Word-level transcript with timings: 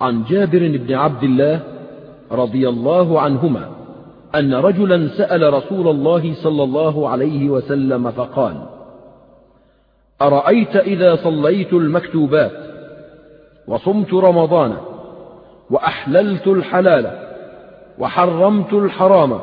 عن 0.00 0.24
جابر 0.24 0.58
بن 0.58 0.94
عبد 0.94 1.22
الله 1.22 1.60
رضي 2.32 2.68
الله 2.68 3.20
عنهما 3.20 3.70
أن 4.34 4.54
رجلا 4.54 5.08
سأل 5.08 5.54
رسول 5.54 5.88
الله 5.88 6.34
صلى 6.34 6.62
الله 6.62 7.08
عليه 7.08 7.50
وسلم 7.50 8.10
فقال 8.10 8.54
أرأيت 10.22 10.76
إذا 10.76 11.16
صليت 11.16 11.72
المكتوبات 11.72 12.52
وصمت 13.68 14.14
رمضان 14.14 14.76
وأحللت 15.70 16.46
الحلال 16.46 17.10
وحرمت 17.98 18.72
الحرام 18.72 19.40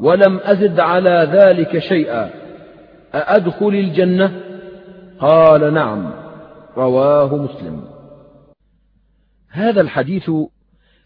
ولم 0.00 0.40
أزد 0.42 0.80
على 0.80 1.28
ذلك 1.32 1.78
شيئا 1.78 2.30
أأدخل 3.14 3.68
الجنة؟ 3.68 4.40
قال 5.20 5.74
نعم 5.74 6.10
رواه 6.76 7.36
مسلم. 7.36 7.89
هذا 9.50 9.80
الحديث 9.80 10.30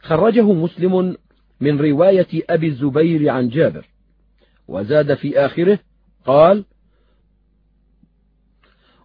خرجه 0.00 0.52
مسلم 0.52 1.16
من 1.60 1.80
رواية 1.80 2.28
أبي 2.50 2.66
الزبير 2.66 3.28
عن 3.28 3.48
جابر 3.48 3.86
وزاد 4.68 5.14
في 5.14 5.38
آخره 5.38 5.78
قال 6.26 6.64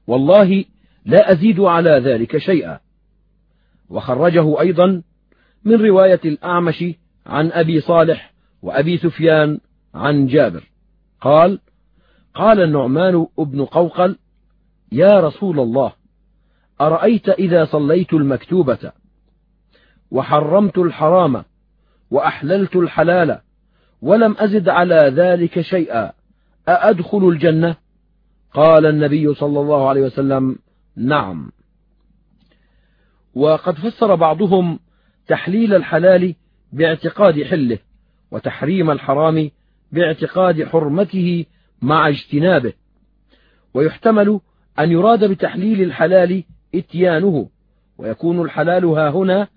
والله 0.08 0.66
لا 1.06 1.32
أزيد 1.32 1.60
على 1.60 1.90
ذلك 1.90 2.38
شيئا. 2.38 2.80
وخرجه 3.90 4.62
أيضا 4.62 5.04
من 5.66 5.86
رواية 5.86 6.20
الأعمش 6.26 6.86
عن 7.26 7.52
أبي 7.52 7.82
صالح 7.82 8.34
وأبي 8.62 8.98
سفيان 8.98 9.60
عن 9.94 10.28
جابر 10.28 10.64
قال 11.22 11.60
قال 12.34 12.62
النعمان 12.62 13.28
بن 13.38 13.66
قوقل 13.66 14.18
يا 14.92 15.20
رسول 15.20 15.60
الله 15.60 15.94
أرأيت 16.82 17.30
إذا 17.30 17.66
صليت 17.66 18.14
المكتوبة؟ 18.14 18.92
وحرمت 20.12 20.78
الحرام 20.78 21.44
وأحللت 22.12 22.76
الحلال 22.76 23.40
ولم 24.02 24.36
أزد 24.40 24.70
على 24.70 24.96
ذلك 25.16 25.62
شيئا. 25.62 26.12
أأدخل 26.68 27.28
الجنة؟ 27.28 27.76
قال 28.54 28.86
النبي 28.86 29.34
صلى 29.34 29.60
الله 29.60 29.90
عليه 29.90 30.02
وسلم 30.02 30.60
نعم. 30.96 31.52
وقد 33.36 33.76
فسر 33.76 34.16
بعضهم 34.16 34.80
تحليل 35.28 35.76
الحلال 35.76 36.36
باعتقاد 36.74 37.44
حله 37.44 37.78
وتحريم 38.32 38.92
الحرام 38.92 39.52
باعتقاد 39.92 40.64
حرمته 40.64 41.46
مع 41.82 42.08
اجتنابه. 42.08 42.74
ويحتمل 43.74 44.40
أن 44.80 44.92
يراد 44.92 45.24
بتحليل 45.24 45.82
الحلال 45.82 46.44
اتيانه 46.76 47.50
ويكون 47.98 48.42
الحلال 48.42 48.86
ها 48.86 49.10
هنا 49.10 49.48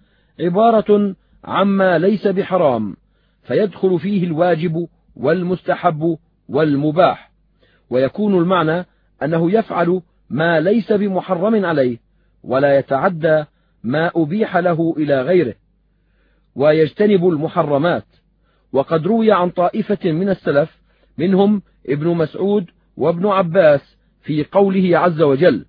عبارة 0.41 1.15
عما 1.45 1.99
ليس 1.99 2.27
بحرام 2.27 2.97
فيدخل 3.43 3.99
فيه 3.99 4.25
الواجب 4.25 4.89
والمستحب 5.17 6.19
والمباح. 6.49 7.33
ويكون 7.91 8.39
المعنى 8.39 8.87
أنه 9.23 9.51
يفعل 9.51 10.03
ما 10.31 10.61
ليس 10.61 10.93
بمحرم 10.93 11.65
عليه 11.65 11.99
ولا 12.43 12.79
يتعدى 12.79 13.45
ما 13.85 14.11
أبيح 14.17 14.57
له 14.57 14.95
إلى 14.97 15.23
غيره. 15.23 15.55
ويجتنب 16.55 17.29
المحرمات. 17.29 18.07
وقد 18.73 19.07
روي 19.07 19.33
عن 19.33 19.51
طائفة 19.51 20.13
من 20.13 20.29
السلف 20.29 20.83
منهم 21.19 21.63
ابن 21.89 22.09
مسعود 22.09 22.71
وابن 22.97 23.27
عباس 23.27 23.97
في 24.23 24.45
قوله 24.45 24.99
عز 24.99 25.23
وجل 25.23 25.65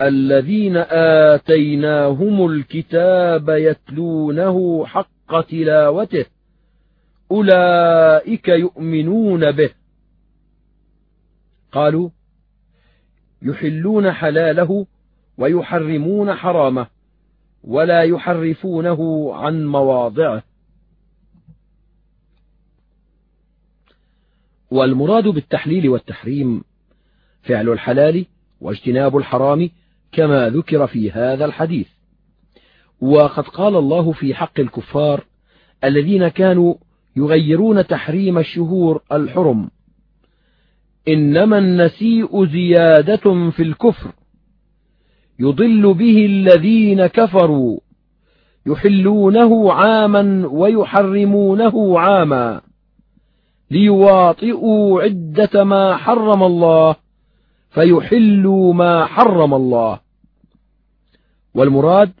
الذين 0.00 0.76
آتيناهم 0.76 2.46
الكتاب 2.46 3.48
يتلونه 3.48 4.86
حق 4.86 5.40
تلاوته 5.40 6.26
أولئك 7.30 8.48
يؤمنون 8.48 9.52
به. 9.52 9.70
قالوا 11.72 12.10
يحلون 13.42 14.12
حلاله 14.12 14.86
ويحرمون 15.38 16.34
حرامه 16.34 16.86
ولا 17.64 18.02
يحرفونه 18.02 19.30
عن 19.34 19.66
مواضعه. 19.66 20.42
والمراد 24.70 25.28
بالتحليل 25.28 25.88
والتحريم 25.88 26.64
فعل 27.42 27.68
الحلال 27.68 28.26
واجتناب 28.60 29.16
الحرام 29.16 29.70
كما 30.16 30.48
ذكر 30.48 30.86
في 30.86 31.10
هذا 31.10 31.44
الحديث. 31.44 31.88
وقد 33.00 33.44
قال 33.44 33.76
الله 33.76 34.12
في 34.12 34.34
حق 34.34 34.60
الكفار 34.60 35.24
الذين 35.84 36.28
كانوا 36.28 36.74
يغيرون 37.16 37.86
تحريم 37.86 38.38
الشهور 38.38 39.02
الحرم 39.12 39.70
إنما 41.08 41.58
النسيء 41.58 42.46
زيادة 42.46 43.50
في 43.50 43.62
الكفر 43.62 44.12
يضل 45.38 45.94
به 45.94 46.26
الذين 46.26 47.06
كفروا 47.06 47.78
يحلونه 48.66 49.72
عاما 49.72 50.46
ويحرمونه 50.46 51.98
عاما 52.00 52.60
ليواطئوا 53.70 55.02
عدة 55.02 55.64
ما 55.64 55.96
حرم 55.96 56.42
الله 56.42 56.96
فيحلوا 57.70 58.72
ما 58.72 59.06
حرم 59.06 59.54
الله. 59.54 60.05
والمراد 61.56 62.12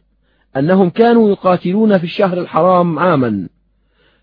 أنهم 0.56 0.90
كانوا 0.90 1.30
يقاتلون 1.30 1.98
في 1.98 2.04
الشهر 2.04 2.40
الحرام 2.40 2.98
عاما 2.98 3.48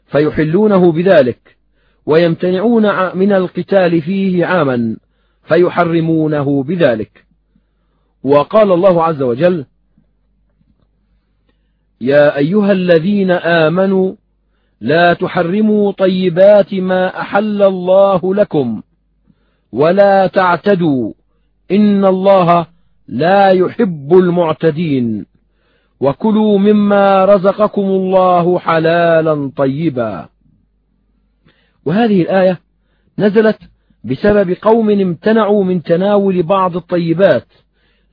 فيحلونه 0.05 0.91
بذلك 0.91 1.57
ويمتنعون 2.05 3.15
من 3.17 3.33
القتال 3.33 4.01
فيه 4.01 4.45
عاما 4.45 4.97
فيحرمونه 5.43 6.63
بذلك. 6.63 7.25
وقال 8.23 8.71
الله 8.71 9.03
عز 9.03 9.21
وجل 9.21 9.65
يا 12.01 12.37
أيها 12.37 12.71
الذين 12.71 13.31
آمنوا 13.31 14.15
لا 14.81 15.13
تحرموا 15.13 15.91
طيبات 15.91 16.73
ما 16.73 17.21
أحل 17.21 17.63
الله 17.63 18.35
لكم 18.35 18.81
ولا 19.71 20.27
تعتدوا 20.27 21.13
إن 21.71 22.05
الله 22.05 22.72
لا 23.07 23.49
يحب 23.49 24.13
المعتدين. 24.13 25.25
وكلوا 25.99 26.59
مما 26.59 27.25
رزقكم 27.25 27.81
الله 27.81 28.59
حلالا 28.59 29.51
طيبا. 29.55 30.29
وهذه 31.85 32.21
الآية 32.21 32.59
نزلت 33.19 33.59
بسبب 34.03 34.57
قوم 34.61 34.89
امتنعوا 34.89 35.63
من 35.63 35.83
تناول 35.83 36.43
بعض 36.43 36.75
الطيبات 36.75 37.47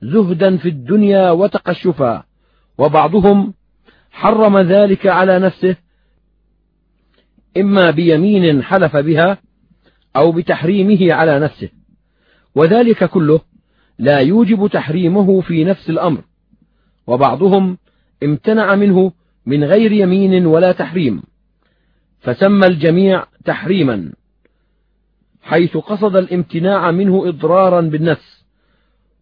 زهدا 0.01 0.57
في 0.57 0.69
الدنيا 0.69 1.31
وتقشفا. 1.31 2.23
وبعضهم 2.77 3.53
حرم 4.11 4.59
ذلك 4.59 5.07
على 5.07 5.39
نفسه 5.39 5.75
إما 7.57 7.91
بيمين 7.91 8.63
حلف 8.63 8.97
بها 8.97 9.37
أو 10.15 10.31
بتحريمه 10.31 11.13
على 11.13 11.39
نفسه. 11.39 11.69
وذلك 12.55 13.03
كله 13.03 13.39
لا 13.99 14.19
يوجب 14.19 14.67
تحريمه 14.67 15.41
في 15.41 15.63
نفس 15.63 15.89
الأمر. 15.89 16.21
وبعضهم 17.07 17.77
امتنع 18.23 18.75
منه 18.75 19.11
من 19.45 19.63
غير 19.63 19.91
يمين 19.91 20.45
ولا 20.45 20.71
تحريم. 20.71 21.23
فسمى 22.19 22.67
الجميع 22.67 23.25
تحريما 23.45 24.11
حيث 25.41 25.77
قصد 25.77 26.15
الامتناع 26.15 26.91
منه 26.91 27.27
إضرارا 27.29 27.81
بالنفس 27.81 28.45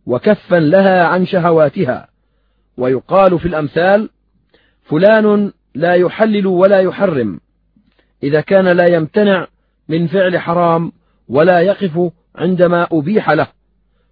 وكفا 0.06 0.56
لها 0.56 1.04
عن 1.04 1.26
شهواتها. 1.26 2.08
ويقال 2.78 3.40
في 3.40 3.46
الأمثال 3.46 4.10
فلان 4.84 5.52
لا 5.76 5.94
يحلل 5.94 6.48
ولا 6.48 6.80
يحرم 6.80 7.40
إذا 8.24 8.42
كان 8.42 8.68
لا 8.68 8.96
يمتنع 8.96 9.48
من 9.90 10.08
فعل 10.08 10.38
حرام 10.38 10.92
ولا 11.28 11.62
يقف 11.62 12.12
عندما 12.36 12.88
أبيح 12.92 13.30
له. 13.32 13.59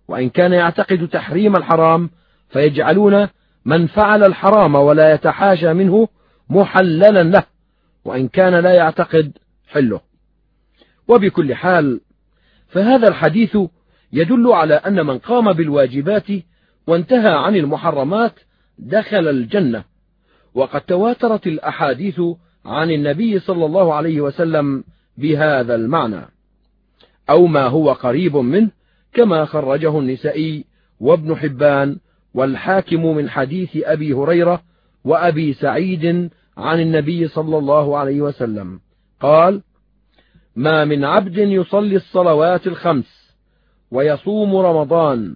وإن 0.07 0.30
كان 0.30 0.54
يعتقد 0.54 1.07
تحريم 1.07 1.56
الحرام 1.56 2.09
فيجعلون 2.50 3.27
من 3.65 3.88
فعل 3.88 4.24
الحرام 4.24 4.75
ولا 4.75 5.13
يتحاشى 5.13 5.74
منه 5.74 6.07
محللا 6.50 7.24
له 7.24 7.44
وإن 8.06 8.27
كان 8.27 8.56
لا 8.56 8.74
يعتقد 8.74 9.38
حله. 9.68 10.01
وبكل 11.07 11.56
حال 11.56 12.01
فهذا 12.68 13.07
الحديث 13.07 13.57
يدل 14.13 14.48
على 14.48 14.74
أن 14.74 15.06
من 15.06 15.18
قام 15.18 15.54
بالواجبات 15.54 16.27
وانتهى 16.88 17.33
عن 17.33 17.56
المحرمات 17.56 18.39
دخل 18.77 19.27
الجنة. 19.27 19.83
وقد 20.54 20.81
تواترت 20.81 21.48
الأحاديث 21.48 22.21
عن 22.65 22.92
النبي 22.92 23.39
صلى 23.39 23.65
الله 23.65 23.94
عليه 23.94 24.21
وسلم 24.21 24.83
بهذا 25.18 25.75
المعنى. 25.75 26.21
أو 27.30 27.48
ما 27.48 27.68
هو 27.68 27.92
قريب 27.92 28.38
منه 28.38 28.76
كما 29.13 29.45
خرجه 29.45 30.00
النسائي 30.00 30.65
وابن 31.00 31.36
حبان 31.36 31.98
والحاكم 32.33 33.15
من 33.15 33.30
حديث 33.30 33.69
أبي 33.75 34.13
هريرة 34.13 34.62
وأبي 35.04 35.54
سعيد 35.54 36.30
عن 36.57 36.80
النبي 36.80 37.27
صلى 37.27 37.57
الله 37.57 37.98
عليه 37.98 38.21
وسلم. 38.21 38.80
قال 39.21 39.62
ما 40.56 40.86
من 40.86 41.06
عبد 41.06 41.38
يصلي 41.38 41.95
الصلوات 41.95 42.68
الخمس 42.68 43.33
ويصوم 43.92 44.56
رمضان 44.56 45.36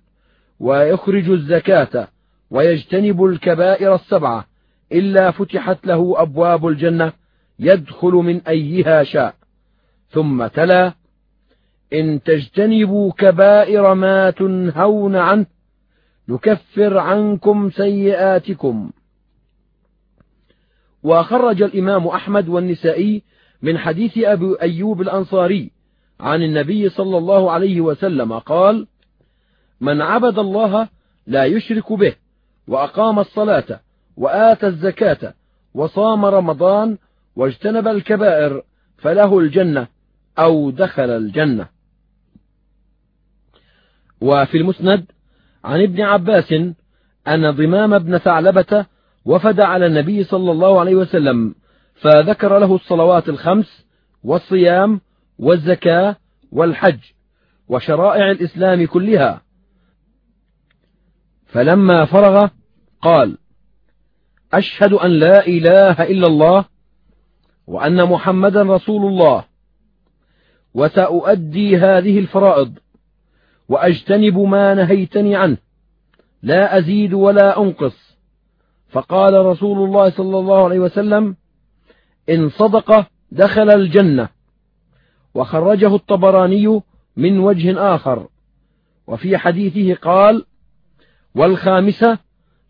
ويخرج 0.59 1.29
الزكاة 1.29 2.07
ويجتنب 2.51 3.25
الكبائر 3.25 3.95
السبعة 3.95 4.45
إلا 4.91 5.31
فتحت 5.31 5.87
له 5.87 6.13
أبواب 6.21 6.67
الجنة 6.67 7.13
يدخل 7.59 8.11
من 8.11 8.41
أيها 8.47 9.03
شاء 9.03 9.35
ثم 10.09 10.47
تلا 10.47 10.93
إن 11.93 12.23
تجتنبوا 12.23 13.11
كبائر 13.11 13.93
ما 13.93 14.29
تنهون 14.29 15.15
عنه 15.15 15.45
نكفر 16.29 16.97
عنكم 16.97 17.69
سيئاتكم. 17.69 18.91
وخرج 21.03 21.61
الإمام 21.61 22.07
أحمد 22.07 22.49
والنسائي 22.49 23.23
من 23.61 23.77
حديث 23.77 24.17
أبي 24.17 24.55
أيوب 24.61 25.01
الأنصاري 25.01 25.71
عن 26.19 26.43
النبي 26.43 26.89
صلى 26.89 27.17
الله 27.17 27.51
عليه 27.51 27.81
وسلم 27.81 28.39
قال 28.39 28.87
من 29.81 30.01
عبد 30.01 30.39
الله 30.39 30.87
لا 31.27 31.45
يشرك 31.45 31.93
به 31.93 32.15
وأقام 32.67 33.19
الصلاة 33.19 33.79
وآتى 34.17 34.67
الزكاة 34.67 35.33
وصام 35.73 36.25
رمضان 36.25 36.97
واجتنب 37.35 37.87
الكبائر 37.87 38.63
فله 38.97 39.39
الجنة 39.39 39.87
أو 40.39 40.69
دخل 40.69 41.09
الجنة. 41.09 41.80
وفي 44.21 44.57
المسند 44.57 45.05
عن 45.63 45.81
ابن 45.81 46.01
عباس 46.01 46.53
أن 47.27 47.51
ضمام 47.51 47.99
بن 47.99 48.17
ثعلبة 48.17 48.85
وفد 49.25 49.59
على 49.59 49.85
النبي 49.85 50.23
صلى 50.23 50.51
الله 50.51 50.79
عليه 50.79 50.95
وسلم 50.95 51.55
فذكر 51.95 52.59
له 52.59 52.75
الصلوات 52.75 53.29
الخمس 53.29 53.85
والصيام 54.23 55.01
والزكاة 55.39 56.15
والحج 56.51 56.99
وشرائع 57.67 58.31
الإسلام 58.31 58.85
كلها. 58.85 59.41
فلما 61.45 62.05
فرغ 62.05 62.47
قال 63.01 63.37
أشهد 64.53 64.93
أن 64.93 65.11
لا 65.11 65.47
إله 65.47 66.03
إلا 66.03 66.27
الله 66.27 66.65
وأن 67.67 68.05
محمدا 68.05 68.61
رسول 68.63 69.05
الله 69.05 69.45
وسأؤدي 70.73 71.77
هذه 71.77 72.19
الفرائض 72.19 72.77
وأجتنب 73.71 74.37
ما 74.37 74.73
نهيتني 74.73 75.35
عنه. 75.35 75.57
لا 76.43 76.77
أزيد 76.77 77.13
ولا 77.13 77.61
أنقص. 77.61 78.17
فقال 78.89 79.45
رسول 79.45 79.87
الله 79.87 80.09
صلى 80.09 80.39
الله 80.39 80.63
عليه 80.63 80.79
وسلم 80.79 81.35
إن 82.29 82.49
صدق 82.49 83.07
دخل 83.31 83.69
الجنة. 83.69 84.29
وخرجه 85.33 85.95
الطبراني 85.95 86.81
من 87.17 87.39
وجه 87.39 87.95
آخر. 87.95 88.27
وفي 89.07 89.37
حديثه 89.37 89.93
قال 89.93 90.45
والخامسة 91.35 92.17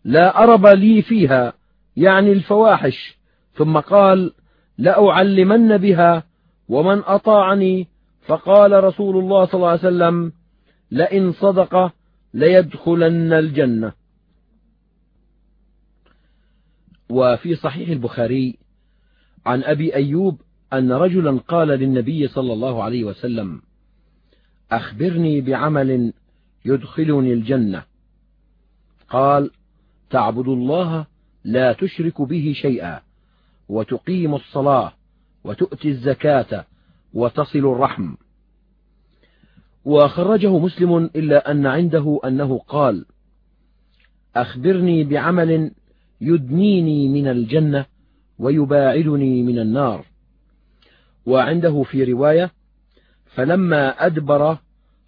لا 0.04 0.42
أرب 0.42 0.66
لي 0.66 1.02
فيها 1.02 1.52
يعني 1.96 2.32
الفواحش. 2.32 3.18
ثم 3.54 3.78
قال 3.78 4.32
لأعلمن 4.78 5.76
بها 5.76 6.24
ومن 6.68 7.02
أطاعني. 7.06 7.88
فقال 8.26 8.84
رسول 8.84 9.16
الله 9.16 9.44
صلى 9.44 9.54
الله 9.54 9.68
عليه 9.68 9.80
وسلم 9.80 10.32
لئن 10.92 11.32
صدق 11.32 11.92
ليدخلن 12.34 13.32
الجنة. 13.32 13.92
وفي 17.10 17.54
صحيح 17.54 17.88
البخاري 17.88 18.58
عن 19.46 19.62
أبي 19.62 19.94
أيوب 19.94 20.40
أن 20.72 20.92
رجلا 20.92 21.38
قال 21.38 21.68
للنبي 21.68 22.28
صلى 22.28 22.52
الله 22.52 22.82
عليه 22.82 23.04
وسلم 23.04 23.62
أخبرني 24.72 25.40
بعمل 25.40 26.12
يدخلني 26.64 27.32
الجنة. 27.32 27.84
قال 29.08 29.50
تعبد 30.10 30.48
الله 30.48 31.06
لا 31.44 31.72
تشرك 31.72 32.22
به 32.22 32.52
شيئا 32.56 33.00
وتقيم 33.68 34.34
الصلاة 34.34 34.92
وتؤتي 35.44 35.88
الزكاة 35.88 36.64
وتصل 37.14 37.58
الرحم. 37.58 38.14
وخرجه 39.84 40.58
مسلم 40.58 41.10
إلا 41.16 41.50
أن 41.50 41.66
عنده 41.66 42.20
أنه 42.24 42.58
قال 42.58 43.04
أخبرني 44.36 45.04
بعمل 45.04 45.70
يدنيني 46.20 47.08
من 47.08 47.28
الجنة 47.28 47.86
ويباعدني 48.38 49.42
من 49.42 49.58
النار. 49.58 50.04
وعنده 51.26 51.82
في 51.82 52.04
رواية 52.04 52.50
فلما 53.26 54.06
أدبر 54.06 54.58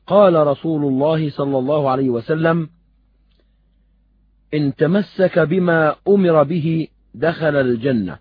قال 0.06 0.46
رسول 0.46 0.84
الله 0.84 1.30
صلى 1.30 1.58
الله 1.58 1.90
عليه 1.90 2.10
وسلم 2.10 2.68
إن 4.54 4.74
تمسك 4.74 5.38
بما 5.38 5.96
أمر 6.08 6.42
به 6.42 6.88
دخل 7.14 7.56
الجنة. 7.56 8.18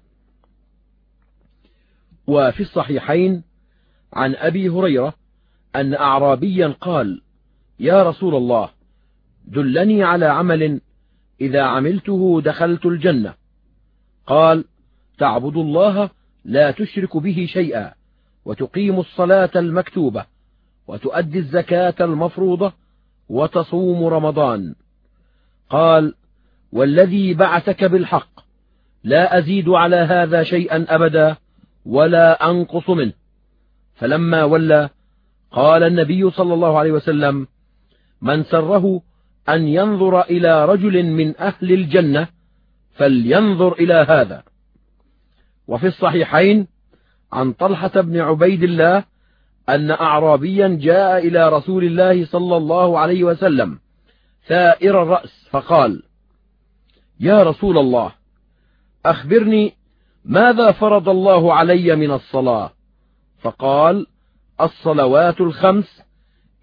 وفي 2.27 2.59
الصحيحين 2.59 3.43
عن 4.13 4.35
أبي 4.35 4.69
هريرة 4.69 5.22
أن 5.75 5.93
أعرابيا 5.93 6.67
قال 6.81 7.21
يا 7.79 8.03
رسول 8.03 8.35
الله 8.35 8.69
دلني 9.45 10.03
على 10.03 10.25
عمل 10.25 10.81
إذا 11.41 11.61
عملته 11.61 12.41
دخلت 12.45 12.85
الجنة. 12.85 13.33
قال 14.27 14.65
تعبد 15.17 15.57
الله 15.57 16.09
لا 16.45 16.71
تشرك 16.71 17.17
به 17.17 17.45
شيئا 17.49 17.93
وتقيم 18.45 18.99
الصلاة 18.99 19.49
المكتوبة 19.55 20.25
وتؤدي 20.87 21.39
الزكاة 21.39 21.95
المفروضة 22.01 22.73
وتصوم 23.29 24.05
رمضان. 24.05 24.75
قال 25.69 26.13
والذي 26.71 27.33
بعثك 27.33 27.83
بالحق 27.83 28.39
لا 29.03 29.37
أزيد 29.37 29.69
على 29.69 29.95
هذا 29.95 30.43
شيئا 30.43 30.85
أبدا 30.95 31.35
ولا 31.85 32.49
أنقص 32.49 32.89
منه. 32.89 33.13
فلما 33.95 34.43
ولى 34.43 34.89
قال 35.53 35.83
النبي 35.83 36.31
صلى 36.31 36.53
الله 36.53 36.79
عليه 36.79 36.91
وسلم 36.91 37.47
من 38.21 38.43
سره 38.43 39.01
أن 39.49 39.67
ينظر 39.67 40.21
إلى 40.21 40.65
رجل 40.65 41.03
من 41.03 41.37
أهل 41.37 41.71
الجنة 41.71 42.27
فلينظر 42.93 43.73
إلى 43.73 43.93
هذا. 43.93 44.43
وفي 45.67 45.87
الصحيحين 45.87 46.67
عن 47.33 47.53
طلحة 47.53 48.01
بن 48.01 48.19
عبيد 48.19 48.63
الله 48.63 49.03
أن 49.69 49.91
أعرابيا 49.91 50.67
جاء 50.81 51.27
إلى 51.27 51.49
رسول 51.49 51.83
الله 51.83 52.25
صلى 52.25 52.57
الله 52.57 52.99
عليه 52.99 53.23
وسلم 53.23 53.79
ثائر 54.47 55.03
الرأس 55.03 55.47
فقال 55.51 56.03
يا 57.19 57.43
رسول 57.43 57.77
الله 57.77 58.11
أخبرني 59.05 59.73
ماذا 60.25 60.71
فرض 60.71 61.09
الله 61.09 61.53
علي 61.53 61.95
من 61.95 62.11
الصلاة؟ 62.11 62.71
فقال 63.41 64.07
الصلوات 64.61 65.41
الخمس 65.41 66.01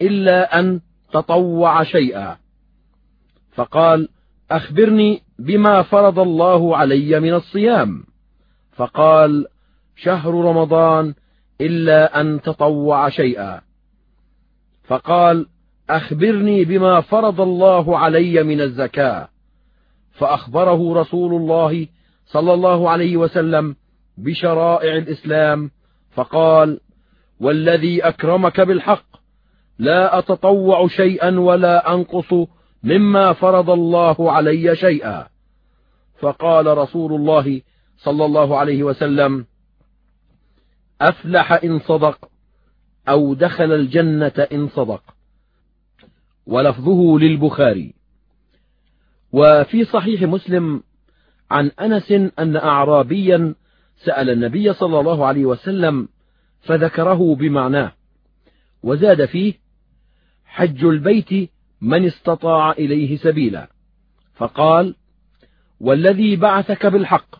إلا 0.02 0.58
أن 0.60 0.80
تطوع 1.12 1.82
شيئا. 1.82 2.36
فقال 3.52 4.08
أخبرني 4.50 5.22
بما 5.38 5.82
فرض 5.82 6.18
الله 6.18 6.76
علي 6.76 7.20
من 7.20 7.34
الصيام. 7.34 8.04
فقال 8.72 9.46
شهر 9.96 10.34
رمضان 10.34 11.14
إلا 11.60 12.20
أن 12.20 12.40
تطوع 12.40 13.08
شيئا. 13.08 13.60
فقال 14.84 15.46
أخبرني 15.90 16.64
بما 16.64 17.00
فرض 17.00 17.40
الله 17.40 17.98
علي 17.98 18.42
من 18.42 18.60
الزكاة. 18.60 19.28
فأخبره 20.12 21.00
رسول 21.00 21.34
الله 21.34 21.86
صلى 22.26 22.54
الله 22.54 22.90
عليه 22.90 23.16
وسلم 23.16 23.76
بشرائع 24.18 24.96
الإسلام 24.96 25.70
فقال 26.10 26.80
والذي 27.40 28.00
أكرمك 28.00 28.60
بالحق. 28.60 29.06
لا 29.78 30.18
أتطوع 30.18 30.88
شيئا 30.88 31.40
ولا 31.40 31.94
أنقص 31.94 32.48
مما 32.82 33.32
فرض 33.32 33.70
الله 33.70 34.32
علي 34.32 34.76
شيئا. 34.76 35.26
فقال 36.18 36.78
رسول 36.78 37.12
الله 37.12 37.62
صلى 37.96 38.24
الله 38.24 38.58
عليه 38.58 38.82
وسلم 38.82 39.46
أفلح 41.00 41.52
إن 41.52 41.78
صدق 41.78 42.28
أو 43.08 43.34
دخل 43.34 43.72
الجنة 43.72 44.46
إن 44.52 44.68
صدق. 44.68 45.02
ولفظه 46.46 47.18
للبخاري. 47.18 47.94
وفي 49.32 49.84
صحيح 49.84 50.22
مسلم 50.22 50.82
عن 51.50 51.70
أنس 51.80 52.12
أن 52.38 52.56
أعرابيا 52.56 53.54
سأل 54.04 54.30
النبي 54.30 54.72
صلى 54.72 55.00
الله 55.00 55.26
عليه 55.26 55.44
وسلم 55.44 56.08
فذكره 56.60 57.34
بمعناه. 57.34 57.92
وزاد 58.82 59.24
فيه 59.24 59.54
حج 60.44 60.84
البيت 60.84 61.50
من 61.80 62.04
استطاع 62.06 62.72
إليه 62.72 63.16
سبيلا. 63.16 63.68
فقال 64.34 64.94
والذي 65.80 66.36
بعثك 66.36 66.86
بالحق 66.86 67.36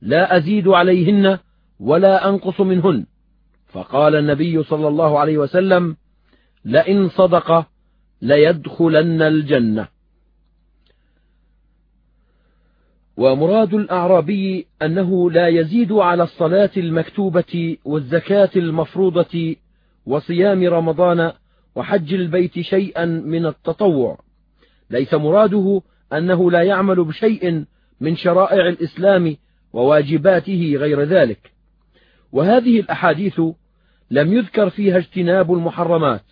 لا 0.00 0.36
أزيد 0.36 0.68
عليهن 0.68 1.38
ولا 1.80 2.28
أنقص 2.28 2.60
منهن. 2.60 3.06
فقال 3.68 4.16
النبي 4.16 4.62
صلى 4.62 4.88
الله 4.88 5.18
عليه 5.18 5.38
وسلم 5.38 5.96
لئن 6.64 7.08
صدق 7.08 7.66
ليدخلن 8.22 9.22
الجنة. 9.22 9.88
ومراد 13.16 13.74
الأعرابي 13.74 14.66
أنه 14.82 15.30
لا 15.30 15.48
يزيد 15.48 15.92
على 15.92 16.22
الصلاة 16.22 16.70
المكتوبة 16.76 17.76
والزكاة 17.84 18.50
المفروضة 18.56 19.56
وصيام 20.06 20.64
رمضان 20.64 21.32
وحج 21.74 22.14
البيت 22.14 22.60
شيئا 22.60 23.04
من 23.04 23.46
التطوع. 23.46 24.18
ليس 24.90 25.14
مراده 25.14 25.82
أنه 26.12 26.50
لا 26.50 26.62
يعمل 26.62 27.04
بشيء 27.04 27.64
من 28.00 28.16
شرائع 28.16 28.68
الإسلام 28.68 29.36
وواجباته 29.72 30.74
غير 30.76 31.02
ذلك. 31.02 31.52
وهذه 32.32 32.80
الأحاديث 32.80 33.40
لم 34.10 34.32
يذكر 34.32 34.70
فيها 34.70 34.98
اجتناب 34.98 35.52
المحرمات 35.52 36.22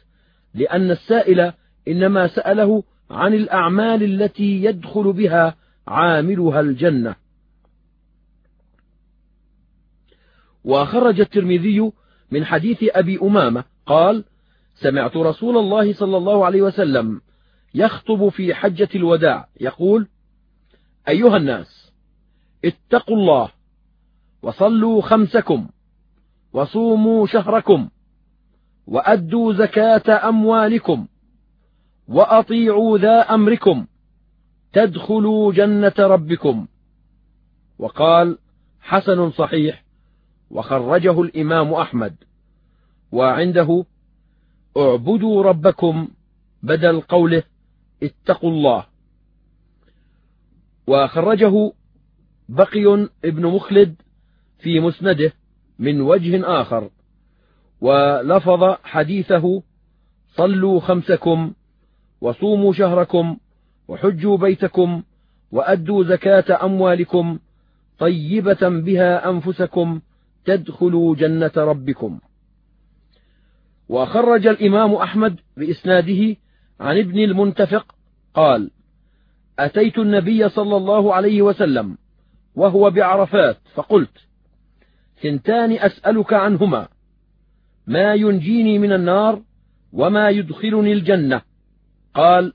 لأن 0.55 0.91
السائل 0.91 1.53
إنما 1.89 2.27
سأله 2.27 2.83
عن 3.11 3.35
الأعمال 3.35 4.03
التي 4.03 4.65
يدخل 4.65 5.13
بها 5.13 5.57
عاملها 5.91 6.61
الجنة. 6.61 7.17
وخرج 10.65 11.21
الترمذي 11.21 11.93
من 12.31 12.45
حديث 12.45 12.79
أبي 12.83 13.19
أمامة 13.23 13.65
قال 13.87 14.25
سمعت 14.75 15.17
رسول 15.17 15.57
الله 15.57 15.93
صلى 15.95 16.17
الله 16.17 16.45
عليه 16.45 16.63
وسلم 16.63 17.21
يخطب 17.75 18.29
في 18.29 18.55
حجة 18.55 18.89
الوداع 18.95 19.49
يقول 19.61 20.09
أيها 21.09 21.37
الناس 21.37 21.93
اتقوا 22.65 23.17
الله 23.17 23.51
وصلوا 24.43 25.03
خمسكم 25.03 25.69
وصوموا 26.53 27.27
شهركم 27.27 27.89
وأدوا 28.87 29.53
زكاة 29.53 30.29
أموالكم 30.29 31.07
وأطيعوا 32.09 32.99
ذا 32.99 33.21
أمركم 33.21 33.87
تدخلوا 34.73 35.53
جنة 35.53 35.93
ربكم. 35.99 36.67
وقال 37.79 38.39
حسن 38.81 39.31
صحيح 39.31 39.85
وخرجه 40.51 41.23
الإمام 41.23 41.75
أحمد. 41.75 42.17
وعنده 43.13 43.85
اعبدوا 44.77 45.43
ربكم 45.43 46.09
بدل 46.63 47.01
قوله 47.01 47.43
اتقوا 48.03 48.51
الله. 48.51 48.87
وخرجه 50.87 51.73
بقي 52.49 53.09
ابن 53.25 53.47
مخلد 53.47 53.95
في 54.59 54.81
مسنده 54.81 55.33
من 55.79 56.01
وجه 56.01 56.61
آخر. 56.61 56.91
ولفظ 57.81 58.77
حديثه 58.85 59.63
صلوا 60.37 60.81
خمسكم 60.81 61.53
وصوموا 62.21 62.73
شهركم 62.73 63.37
وحجوا 63.91 64.37
بيتكم 64.37 65.03
وأدوا 65.53 66.05
زكاة 66.05 66.65
أموالكم 66.65 67.39
طيبة 67.99 68.69
بها 68.69 69.31
أنفسكم 69.31 70.01
تدخلوا 70.45 71.17
جنة 71.17 71.51
ربكم. 71.57 72.19
وخرج 73.89 74.47
الإمام 74.47 74.95
أحمد 74.95 75.41
بإسناده 75.57 76.37
عن 76.81 76.99
ابن 76.99 77.19
المنتفق 77.19 77.95
قال 78.35 78.71
أتيت 79.59 79.99
النبي 79.99 80.49
صلى 80.49 80.77
الله 80.77 81.15
عليه 81.15 81.43
وسلم 81.43 81.99
وهو 82.55 82.91
بعرفات 82.91 83.59
فقلت 83.75 84.19
ثنتان 85.23 85.73
أسألك 85.73 86.33
عنهما. 86.33 86.89
ما 87.87 88.15
ينجيني 88.15 88.79
من 88.79 88.93
النار 88.93 89.43
وما 89.93 90.29
يدخلني 90.29 90.93
الجنة؟ 90.93 91.43
قال 92.15 92.53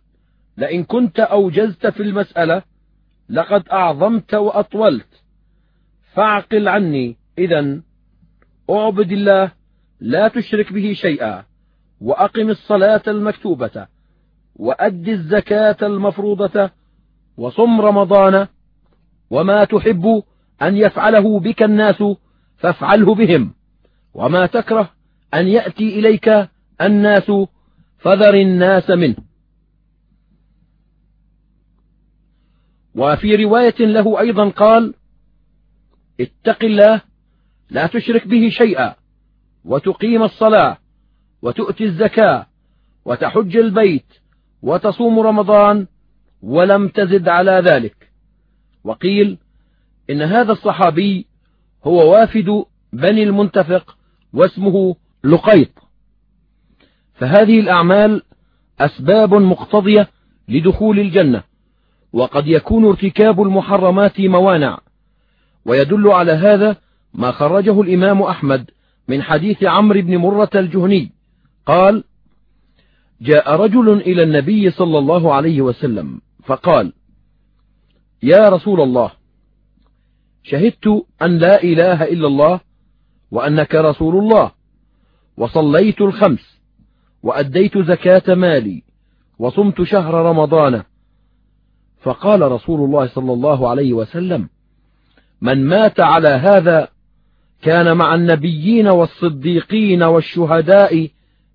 لئن 0.57 0.83
كنت 0.83 1.19
أوجزت 1.19 1.87
في 1.87 2.03
المسألة 2.03 2.63
لقد 3.29 3.69
أعظمت 3.69 4.33
وأطولت. 4.33 5.23
فاعقل 6.13 6.67
عني 6.67 7.17
إذا 7.37 7.81
أعبد 8.69 9.11
الله 9.11 9.51
لا 9.99 10.27
تشرك 10.27 10.73
به 10.73 10.93
شيئا 10.93 11.43
وأقم 12.01 12.49
الصلاة 12.49 13.01
المكتوبة 13.07 13.87
وأد 14.55 15.07
الزكاة 15.09 15.77
المفروضة 15.81 16.69
وصم 17.37 17.81
رمضان 17.81 18.47
وما 19.29 19.63
تحب 19.63 20.23
أن 20.61 20.77
يفعله 20.77 21.39
بك 21.39 21.63
الناس 21.63 22.03
فافعله 22.57 23.15
بهم 23.15 23.53
وما 24.13 24.45
تكره 24.45 24.89
أن 25.33 25.47
يأتي 25.47 25.99
إليك 25.99 26.49
الناس 26.81 27.31
فذر 27.97 28.33
الناس 28.33 28.89
منه. 28.89 29.15
وفي 32.95 33.35
رواية 33.35 33.75
له 33.79 34.19
أيضا 34.19 34.49
قال 34.49 34.93
اتق 36.19 36.63
الله 36.63 37.01
لا 37.69 37.87
تشرك 37.87 38.27
به 38.27 38.49
شيئا 38.49 38.95
وتقيم 39.65 40.23
الصلاة 40.23 40.77
وتؤتي 41.41 41.83
الزكاة 41.83 42.47
وتحج 43.05 43.57
البيت 43.57 44.05
وتصوم 44.61 45.19
رمضان 45.19 45.87
ولم 46.41 46.87
تزد 46.87 47.27
على 47.27 47.51
ذلك. 47.51 48.11
وقيل 48.83 49.37
إن 50.09 50.21
هذا 50.21 50.51
الصحابي 50.51 51.27
هو 51.83 52.11
وافد 52.11 52.65
بني 52.93 53.23
المنتفق 53.23 53.97
واسمه 54.33 54.95
لقيط. 55.23 55.71
فهذه 57.13 57.59
الأعمال 57.59 58.21
أسباب 58.79 59.33
مقتضية 59.33 60.09
لدخول 60.47 60.99
الجنة. 60.99 61.43
وقد 62.15 62.47
يكون 62.47 62.85
ارتكاب 62.85 63.41
المحرمات 63.41 64.21
موانع 64.21 64.79
ويدل 65.65 66.07
على 66.07 66.31
هذا 66.31 66.77
ما 67.13 67.31
خرجه 67.31 67.81
الإمام 67.81 68.21
أحمد 68.21 68.71
من 69.07 69.21
حديث 69.21 69.63
عمرو 69.63 70.01
بن 70.01 70.17
مرة 70.17 70.49
الجهني. 70.55 71.11
قال 71.65 72.03
جاء 73.21 73.55
رجل 73.55 73.89
إلى 73.89 74.23
النبي 74.23 74.71
صلى 74.71 74.97
الله 74.97 75.33
عليه 75.33 75.61
وسلم 75.61 76.21
فقال 76.43 76.93
يا 78.23 78.49
رسول 78.49 78.81
الله 78.81 79.11
شهدت 80.43 81.05
أن 81.21 81.37
لا 81.37 81.63
إله 81.63 82.03
إلا 82.03 82.27
الله 82.27 82.59
وأنك 83.31 83.75
رسول 83.75 84.15
الله 84.15 84.51
وصليت 85.37 86.01
الخمس 86.01 86.59
وأديت 87.23 87.77
زكاة 87.77 88.35
مالي 88.35 88.83
وصمت 89.39 89.83
شهر 89.83 90.13
رمضان 90.13 90.83
فقال 92.05 92.51
رسول 92.51 92.79
الله 92.81 93.07
صلى 93.07 93.33
الله 93.33 93.69
عليه 93.69 93.93
وسلم 93.93 94.49
من 95.41 95.65
مات 95.65 95.99
على 95.99 96.29
هذا 96.29 96.87
كان 97.61 97.97
مع 97.97 98.15
النبيين 98.15 98.87
والصديقين 98.87 100.03
والشهداء 100.03 101.09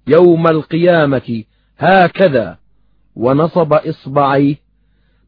يوم 0.07 0.47
القيامة 0.47 1.45
هكذا 1.79 2.59
ونصب 3.17 3.73
إصبعيه 3.73 4.57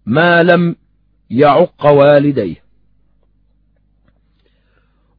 ما 0.07 0.43
لم 0.43 0.77
يعق 1.31 1.87
والديه. 1.87 2.63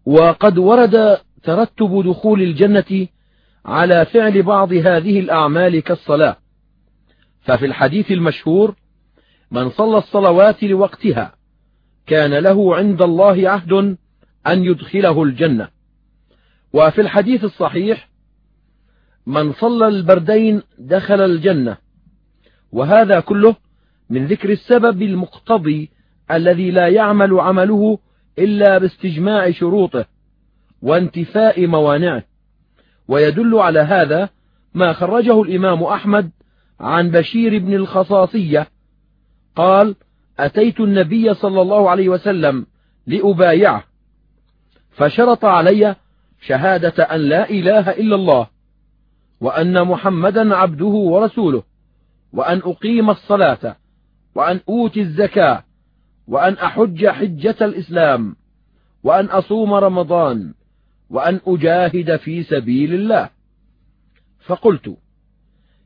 وقد 0.05 0.57
ورد 0.57 1.17
ترتب 1.43 2.03
دخول 2.05 2.41
الجنة 2.41 3.07
على 3.65 4.05
فعل 4.05 4.43
بعض 4.43 4.74
هذه 4.74 5.19
الأعمال 5.19 5.79
كالصلاة 5.79 6.38
ففي 7.41 7.65
الحديث 7.65 8.12
المشهور 8.12 8.75
من 9.53 9.69
صلى 9.69 9.98
الصلوات 9.98 10.63
لوقتها 10.63 11.36
كان 12.07 12.33
له 12.33 12.75
عند 12.75 13.01
الله 13.01 13.50
عهد 13.50 13.74
أن 14.48 14.63
يدخله 14.63 15.24
الجنة. 15.24 15.67
وفي 16.74 17.01
الحديث 17.01 17.43
الصحيح 17.43 18.10
من 19.27 19.53
صلى 19.53 19.88
البردين 19.88 20.62
دخل 20.79 21.22
الجنة 21.22 21.77
وهذا 22.72 23.19
كله 23.19 23.55
من 24.10 24.25
ذكر 24.25 24.50
السبب 24.50 25.01
المقتضي 25.01 25.89
الذي 26.31 26.72
لا 26.72 26.88
يعمل 26.88 27.39
عمله 27.39 28.00
إلا 28.39 28.77
باستجماع 28.77 29.51
شروطه 29.51 30.05
وانتفاء 30.81 31.67
موانعه. 31.67 32.24
ويدل 33.07 33.55
على 33.55 33.79
هذا 33.79 34.29
ما 34.74 34.93
خرجه 34.93 35.41
الإمام 35.41 35.83
أحمد 35.83 36.31
عن 36.79 37.12
بشير 37.12 37.60
بن 37.60 37.74
الخصاصية 37.74 38.73
قال 39.55 39.95
أتيت 40.39 40.79
النبي 40.79 41.33
صلى 41.33 41.62
الله 41.62 41.89
عليه 41.89 42.10
وسلم 42.10 42.65
لأبايعه 43.07 43.83
فشرط 44.91 45.45
علي 45.45 45.95
شهادة 46.41 47.03
أن 47.03 47.19
لا 47.19 47.50
إله 47.50 47.91
إلا 47.91 48.15
الله 48.15 48.48
وأن 49.41 49.88
محمدا 49.88 50.55
عبده 50.55 50.86
ورسوله 50.86 51.63
وأن 52.33 52.57
أقيم 52.57 53.10
الصلاة 53.10 53.75
وأن 54.36 54.60
أوتي 54.69 55.01
الزكاة 55.01 55.63
وأن 56.27 56.53
أحج 56.53 57.07
حجة 57.07 57.55
الإسلام 57.62 58.36
وأن 59.03 59.25
أصوم 59.25 59.74
رمضان 59.74 60.53
وأن 61.10 61.39
أجاهد 61.48 62.15
في 62.15 62.43
سبيل 62.43 62.93
الله. 62.93 63.29
فقلت 64.45 64.98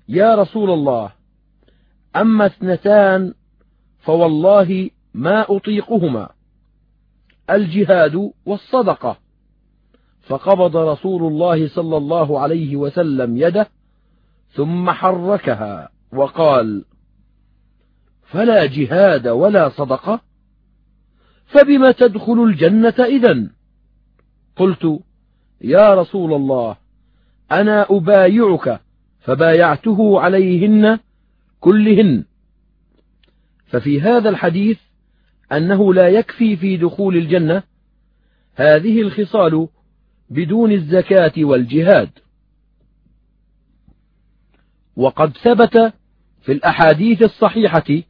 يا 0.10 0.36
رسول 0.36 0.70
الله 0.70 1.12
أما 2.16 2.46
اثنتان 2.46 3.34
فوالله 4.08 4.90
ما 5.14 5.46
أطيقهما. 5.50 6.30
الجهاد 7.50 8.32
والصدقة. 8.46 9.18
فقبض 10.22 10.78
رسول 10.78 11.24
الله 11.24 11.68
صلى 11.68 11.98
الله 11.98 12.40
عليه 12.40 12.76
وسلم 12.76 13.38
يده 13.38 13.70
ثم 14.52 14.92
حركها 14.92 15.90
وقال 16.14 16.86
فلا 18.24 18.66
جهاد 18.66 19.28
ولا 19.28 19.70
صدقة 19.70 20.22
فبم 21.46 21.92
تدخل 21.92 22.44
الجنة 22.44 22.96
إذا 23.00 23.50
قلت 24.56 25.00
يا 25.62 25.94
رسول 25.94 26.34
الله 26.34 26.78
أنا 27.52 27.86
أبايعك 27.90 28.82
فبايعته 29.20 30.20
عليهن 30.20 31.00
كلهن. 31.60 32.24
ففي 33.68 34.02
هذا 34.02 34.30
الحديث 34.30 34.80
أنه 35.52 35.94
لا 35.94 36.08
يكفي 36.08 36.58
في 36.58 36.78
دخول 36.78 37.18
الجنة 37.18 37.64
هذه 38.56 39.02
الخصال 39.02 39.68
بدون 40.30 40.72
الزكاة 40.72 41.34
والجهاد. 41.38 42.10
وقد 44.96 45.38
ثبت 45.38 45.94
في 46.42 46.52
الأحاديث 46.52 47.22
الصحيحة 47.22 48.04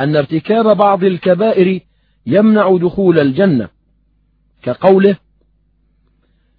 أن 0.00 0.16
ارتكاب 0.16 0.76
بعض 0.76 1.04
الكبائر 1.04 1.80
يمنع 2.26 2.76
دخول 2.76 3.18
الجنة 3.18 3.68
كقوله 4.62 5.16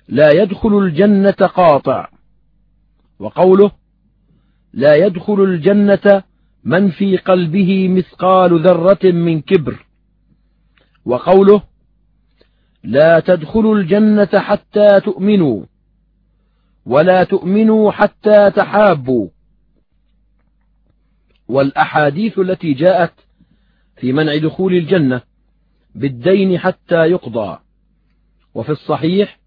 لا 0.08 0.30
يدخل 0.34 0.78
الجنة 0.78 1.32
قاطع 1.32 2.10
وقوله 3.20 3.72
لا 4.74 4.96
يدخل 4.96 5.42
الجنة 5.42 6.24
من 6.64 6.90
في 6.90 7.18
قلبه 7.18 7.88
مثقال 7.88 8.62
ذرة 8.62 9.12
من 9.12 9.42
كبر. 9.42 9.86
وقوله 11.06 11.64
لا 12.84 13.20
تدخلوا 13.20 13.76
الجنة 13.76 14.30
حتى 14.40 15.00
تؤمنوا 15.00 15.66
ولا 16.86 17.24
تؤمنوا 17.24 17.92
حتى 17.92 18.52
تحابوا. 18.52 19.30
والأحاديث 21.48 22.40
التي 22.40 22.74
جاءت 22.74 23.14
في 23.98 24.14
منع 24.14 24.38
دخول 24.38 24.74
الجنة 24.74 25.22
بالدين 25.96 26.60
حتى 26.60 27.06
يقضى. 27.06 27.60
وفي 28.54 28.70
الصحيح 28.70 29.40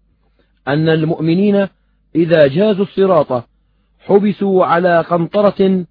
أن 0.67 0.89
المؤمنين 0.89 1.67
إذا 2.15 2.47
جازوا 2.47 2.85
الصراط 2.85 3.49
حبسوا 3.99 4.65
على 4.65 5.01
قنطرة 5.01 5.85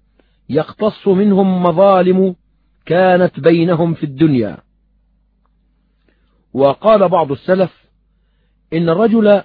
يقتص 0.49 1.07
منهم 1.07 1.63
مظالم 1.63 2.35
كانت 2.85 3.39
بينهم 3.39 3.93
في 3.93 4.03
الدنيا. 4.03 4.57
وقال 6.53 7.09
بعض 7.09 7.31
السلف 7.31 7.85
إن 8.73 8.89
الرجل 8.89 9.41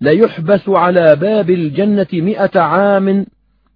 ليحبس 0.00 0.68
على 0.68 1.16
باب 1.16 1.50
الجنة 1.50 2.06
مئة 2.12 2.60
عام 2.60 3.26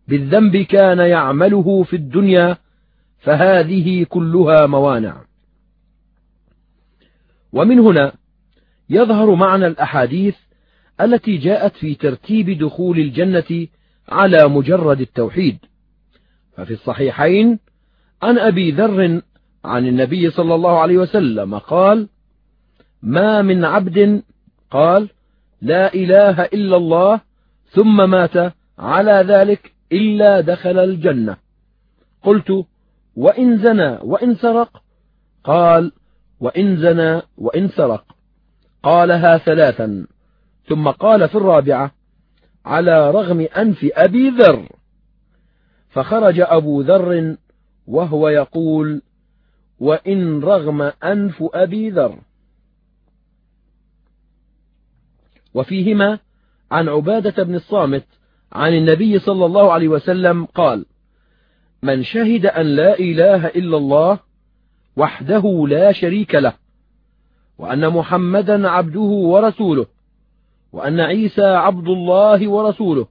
بالذنب 0.08 0.56
كان 0.56 0.98
يعمله 0.98 1.82
في 1.82 1.96
الدنيا 1.96 2.56
فهذه 3.18 4.04
كلها 4.04 4.66
موانع. 4.66 5.24
ومن 7.52 7.78
هنا 7.78 8.12
يظهر 8.90 9.34
معنى 9.34 9.66
الأحاديث 9.66 10.36
التي 11.00 11.36
جاءت 11.36 11.76
في 11.76 11.94
ترتيب 11.94 12.58
دخول 12.58 12.98
الجنة 12.98 13.66
على 14.08 14.48
مجرد 14.48 15.00
التوحيد. 15.00 15.58
ففي 16.60 16.72
الصحيحين 16.72 17.58
عن 18.22 18.38
أبي 18.38 18.70
ذر 18.70 19.22
عن 19.64 19.86
النبي 19.86 20.30
صلى 20.30 20.54
الله 20.54 20.78
عليه 20.78 20.98
وسلم 20.98 21.58
قال 21.58 22.08
ما 23.02 23.42
من 23.42 23.64
عبد 23.64 24.22
قال 24.70 25.08
لا 25.62 25.94
إله 25.94 26.42
إلا 26.42 26.76
الله 26.76 27.20
ثم 27.70 28.10
مات 28.10 28.52
على 28.78 29.24
ذلك 29.28 29.72
إلا 29.92 30.40
دخل 30.40 30.78
الجنة. 30.78 31.36
قلت 32.22 32.66
وإن 33.16 33.58
زنى 33.58 33.98
وإن 34.02 34.34
سرق؟ 34.34 34.82
قال 35.44 35.92
وإن 36.40 36.76
زنى 36.76 37.22
وإن 37.38 37.68
سرق. 37.68 38.04
قالها 38.82 39.38
ثلاثا 39.38 40.06
ثم 40.68 40.88
قال 40.88 41.28
في 41.28 41.34
الرابعة 41.34 41.92
على 42.66 43.10
رغم 43.10 43.46
أنف 43.56 43.88
أبي 43.92 44.30
ذر. 44.30 44.79
فخرج 45.90 46.40
أبو 46.40 46.80
ذر 46.80 47.36
وهو 47.86 48.28
يقول 48.28 49.02
وإن 49.80 50.40
رغم 50.40 50.82
أنف 51.04 51.44
أبي 51.54 51.90
ذر. 51.90 52.18
وفيهما 55.54 56.18
عن 56.70 56.88
عبادة 56.88 57.42
بن 57.42 57.54
الصامت 57.54 58.04
عن 58.52 58.74
النبي 58.74 59.18
صلى 59.18 59.46
الله 59.46 59.72
عليه 59.72 59.88
وسلم 59.88 60.44
قال 60.44 60.86
من 61.82 62.02
شهد 62.02 62.46
أن 62.46 62.66
لا 62.66 62.98
إله 62.98 63.46
إلا 63.46 63.76
الله 63.76 64.18
وحده 64.96 65.66
لا 65.68 65.92
شريك 65.92 66.34
له 66.34 66.54
وأن 67.58 67.90
محمدا 67.90 68.68
عبده 68.68 69.00
ورسوله 69.00 69.86
وأن 70.72 71.00
عيسى 71.00 71.46
عبد 71.46 71.88
الله 71.88 72.48
ورسوله 72.48 73.06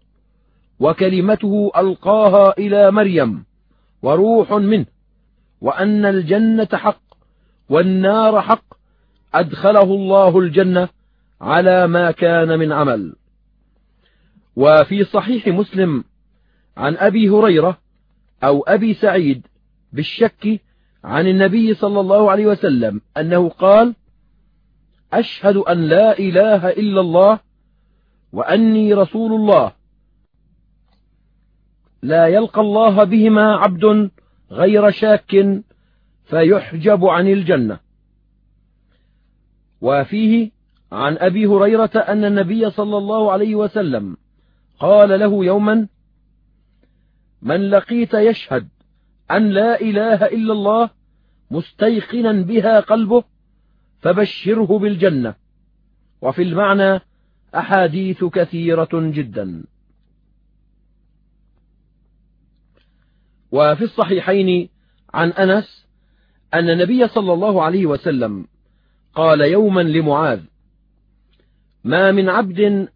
وكلمته 0.79 1.71
ألقاها 1.77 2.53
إلى 2.57 2.91
مريم 2.91 3.45
وروح 4.01 4.51
منه 4.51 4.85
وأن 5.61 6.05
الجنة 6.05 6.67
حق 6.73 7.01
والنار 7.69 8.41
حق 8.41 8.63
أدخله 9.33 9.83
الله 9.83 10.39
الجنة 10.39 10.89
على 11.41 11.87
ما 11.87 12.11
كان 12.11 12.59
من 12.59 12.71
عمل. 12.71 13.15
وفي 14.55 15.03
صحيح 15.03 15.47
مسلم 15.47 16.03
عن 16.77 16.97
أبي 16.97 17.29
هريرة 17.29 17.77
أو 18.43 18.61
أبي 18.61 18.93
سعيد 18.93 19.47
بالشك 19.93 20.61
عن 21.03 21.27
النبي 21.27 21.73
صلى 21.73 21.99
الله 21.99 22.31
عليه 22.31 22.45
وسلم 22.45 23.01
أنه 23.17 23.49
قال 23.49 23.95
أشهد 25.13 25.55
أن 25.57 25.77
لا 25.87 26.19
إله 26.19 26.69
إلا 26.69 27.01
الله 27.01 27.39
وأني 28.33 28.93
رسول 28.93 29.33
الله 29.33 29.71
لا 32.01 32.27
يلقى 32.27 32.61
الله 32.61 33.03
بهما 33.03 33.55
عبد 33.55 34.11
غير 34.51 34.91
شاك 34.91 35.61
فيحجب 36.25 37.05
عن 37.05 37.27
الجنة. 37.27 37.79
وفيه 39.81 40.51
عن 40.91 41.17
أبي 41.17 41.45
هريرة 41.45 41.91
أن 41.95 42.25
النبي 42.25 42.69
صلى 42.69 42.97
الله 42.97 43.31
عليه 43.31 43.55
وسلم 43.55 44.17
قال 44.79 45.19
له 45.19 45.45
يوما 45.45 45.87
من 47.41 47.69
لقيت 47.69 48.13
يشهد 48.13 48.67
أن 49.31 49.49
لا 49.49 49.81
إله 49.81 50.25
إلا 50.25 50.53
الله 50.53 50.89
مستيقنا 51.51 52.31
بها 52.31 52.79
قلبه 52.79 53.23
فبشره 53.99 54.79
بالجنة 54.79 55.35
وفي 56.21 56.41
المعنى 56.41 57.01
أحاديث 57.55 58.23
كثيرة 58.23 58.89
جدا. 58.93 59.63
وفي 63.51 63.83
الصحيحين 63.83 64.69
عن 65.13 65.29
أنس 65.29 65.85
أن 66.53 66.69
النبي 66.69 67.07
صلى 67.07 67.33
الله 67.33 67.63
عليه 67.63 67.85
وسلم 67.85 68.47
قال 69.15 69.41
يوما 69.41 69.81
لمعاذ 69.81 70.39
ما 71.83 72.11
من 72.11 72.29
عبد 72.29 72.87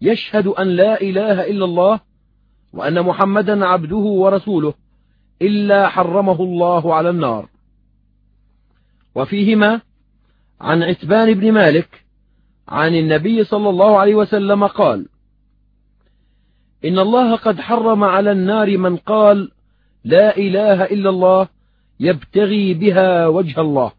يشهد 0.00 0.46
أن 0.46 0.66
لا 0.66 1.00
إله 1.00 1.50
إلا 1.50 1.64
الله 1.64 2.00
وأن 2.72 3.02
محمدا 3.02 3.66
عبده 3.66 3.96
ورسوله 3.96 4.74
إلا 5.42 5.88
حرمه 5.88 6.42
الله 6.42 6.94
على 6.94 7.10
النار. 7.10 7.48
وفيهما 9.14 9.80
عن 10.60 10.82
عتبان 10.82 11.34
بن 11.34 11.52
مالك 11.52 12.04
عن 12.68 12.94
النبي 12.94 13.44
صلى 13.44 13.68
الله 13.68 13.98
عليه 13.98 14.14
وسلم 14.14 14.66
قال 14.66 15.08
إن 16.84 16.98
الله 16.98 17.36
قد 17.36 17.60
حرم 17.60 18.04
على 18.04 18.32
النار 18.32 18.78
من 18.78 18.96
قال 18.96 19.50
لا 20.04 20.36
إله 20.36 20.84
إلا 20.84 21.10
الله 21.10 21.48
يبتغي 22.00 22.74
بها 22.74 23.26
وجه 23.26 23.60
الله. 23.60 23.92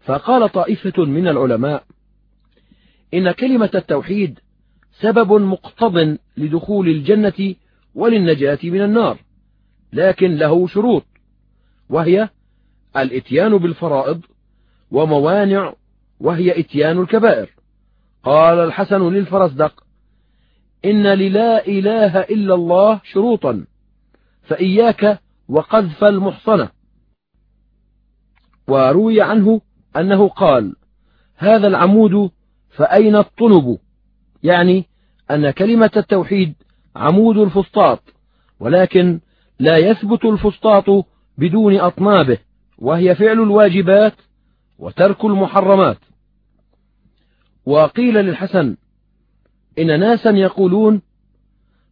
فقال 0.00 0.52
طائفة 0.52 1.04
من 1.04 1.28
العلماء 1.28 1.84
إن 3.14 3.32
كلمة 3.32 3.70
التوحيد 3.74 4.38
سبب 5.00 5.32
مقتض 5.32 6.18
لدخول 6.36 6.88
الجنة 6.88 7.54
وللنجاة 7.94 8.58
من 8.62 8.82
النار 8.82 9.18
لكن 9.92 10.36
له 10.36 10.66
شروط 10.66 11.04
وهي 11.90 12.28
الإتيان 12.96 13.58
بالفرائض 13.58 14.20
وموانع 14.90 15.74
وهي 16.20 16.60
إتيان 16.60 17.00
الكبائر. 17.00 17.50
قال 18.22 18.58
الحسن 18.58 19.12
للفرزدق 19.12 19.84
إن 20.84 21.06
للا 21.06 21.66
إله 21.66 22.20
إلا 22.20 22.54
الله 22.54 23.00
شروطا. 23.04 23.64
فإياك 24.50 25.20
وقذف 25.48 26.04
المحصنة. 26.04 26.68
وروي 28.68 29.22
عنه 29.22 29.60
أنه 29.96 30.28
قال 30.28 30.76
هذا 31.36 31.66
العمود 31.66 32.30
فأين 32.70 33.16
الطنب 33.16 33.78
يعني 34.42 34.84
أن 35.30 35.50
كلمة 35.50 35.90
التوحيد 35.96 36.54
عمود 36.96 37.36
الفسطاط 37.36 38.02
ولكن 38.60 39.20
لا 39.58 39.78
يثبت 39.78 40.24
الفسطاط 40.24 41.06
بدون 41.38 41.76
أطنابه 41.76 42.38
وهي 42.78 43.14
فعل 43.14 43.42
الواجبات 43.42 44.14
وترك 44.78 45.24
المحرمات. 45.24 45.98
وقيل 47.66 48.14
للحسن 48.14 48.76
إن 49.78 50.00
ناسا 50.00 50.30
يقولون 50.30 51.02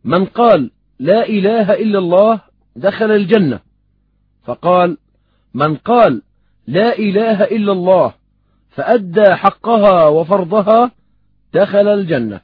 من 0.04 0.24
قال 0.24 0.70
لا 0.98 1.28
إله 1.28 1.72
إلا 1.72 1.98
الله 1.98 2.47
دخل 2.78 3.10
الجنة. 3.10 3.60
فقال 4.44 4.98
من 5.54 5.76
قال 5.76 6.22
لا 6.66 6.98
إله 6.98 7.44
إلا 7.44 7.72
الله 7.72 8.14
فأدى 8.70 9.34
حقها 9.34 10.06
وفرضها 10.06 10.90
دخل 11.54 11.88
الجنة. 11.88 12.40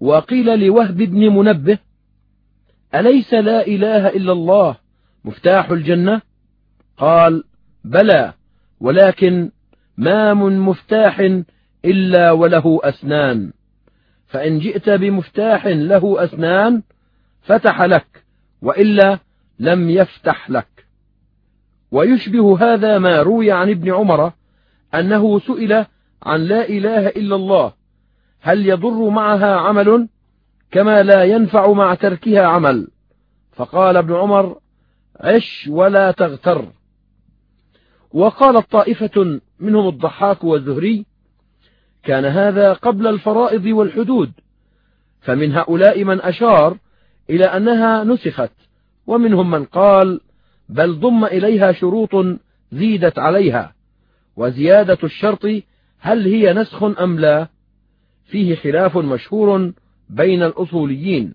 وقيل 0.00 0.66
لوهب 0.66 0.96
بن 0.96 1.28
منبه 1.28 1.78
أليس 2.94 3.34
لا 3.34 3.66
إله 3.66 4.08
إلا 4.08 4.32
الله 4.32 4.76
مفتاح 5.24 5.70
الجنة؟ 5.70 6.22
قال 6.96 7.44
بلى 7.84 8.32
ولكن 8.80 9.50
ما 9.96 10.34
من 10.34 10.60
مفتاح 10.60 11.20
إلا 11.84 12.30
وله 12.32 12.80
أسنان 12.84 13.52
فإن 14.26 14.58
جئت 14.58 14.90
بمفتاح 14.90 15.66
له 15.66 16.24
أسنان 16.24 16.82
فتح 17.42 17.82
لك. 17.82 18.25
وإلا 18.66 19.18
لم 19.58 19.90
يفتح 19.90 20.50
لك. 20.50 20.86
ويشبه 21.90 22.58
هذا 22.60 22.98
ما 22.98 23.22
روي 23.22 23.52
عن 23.52 23.70
ابن 23.70 23.92
عمر 23.94 24.32
أنه 24.94 25.38
سئل 25.38 25.86
عن 26.22 26.40
لا 26.40 26.68
إله 26.68 27.08
إلا 27.08 27.36
الله 27.36 27.72
هل 28.40 28.66
يضر 28.66 29.08
معها 29.08 29.56
عمل 29.56 30.08
كما 30.70 31.02
لا 31.02 31.24
ينفع 31.24 31.72
مع 31.72 31.94
تركها 31.94 32.46
عمل؟ 32.46 32.88
فقال 33.52 33.96
ابن 33.96 34.14
عمر 34.14 34.58
عش 35.20 35.68
ولا 35.70 36.10
تغتر. 36.10 36.72
وقالت 38.12 38.70
طائفة 38.70 39.40
منهم 39.60 39.88
الضحاك 39.88 40.44
والزهري 40.44 41.06
كان 42.02 42.24
هذا 42.24 42.72
قبل 42.72 43.06
الفرائض 43.06 43.64
والحدود 43.66 44.32
فمن 45.20 45.52
هؤلاء 45.52 46.04
من 46.04 46.20
أشار 46.20 46.78
إلى 47.30 47.44
أنها 47.44 48.04
نسخت. 48.04 48.52
ومنهم 49.06 49.50
من 49.50 49.64
قال 49.64 50.20
بل 50.68 51.00
ضم 51.00 51.24
إليها 51.24 51.72
شروط 51.72 52.10
زيدت 52.72 53.18
عليها. 53.18 53.74
وزيادة 54.36 54.98
الشرط 55.04 55.46
هل 55.98 56.26
هي 56.26 56.52
نسخ 56.52 56.82
أم 56.82 57.20
لا؟ 57.20 57.48
فيه 58.24 58.54
خلاف 58.54 58.96
مشهور 58.96 59.72
بين 60.10 60.42
الأصوليين. 60.42 61.34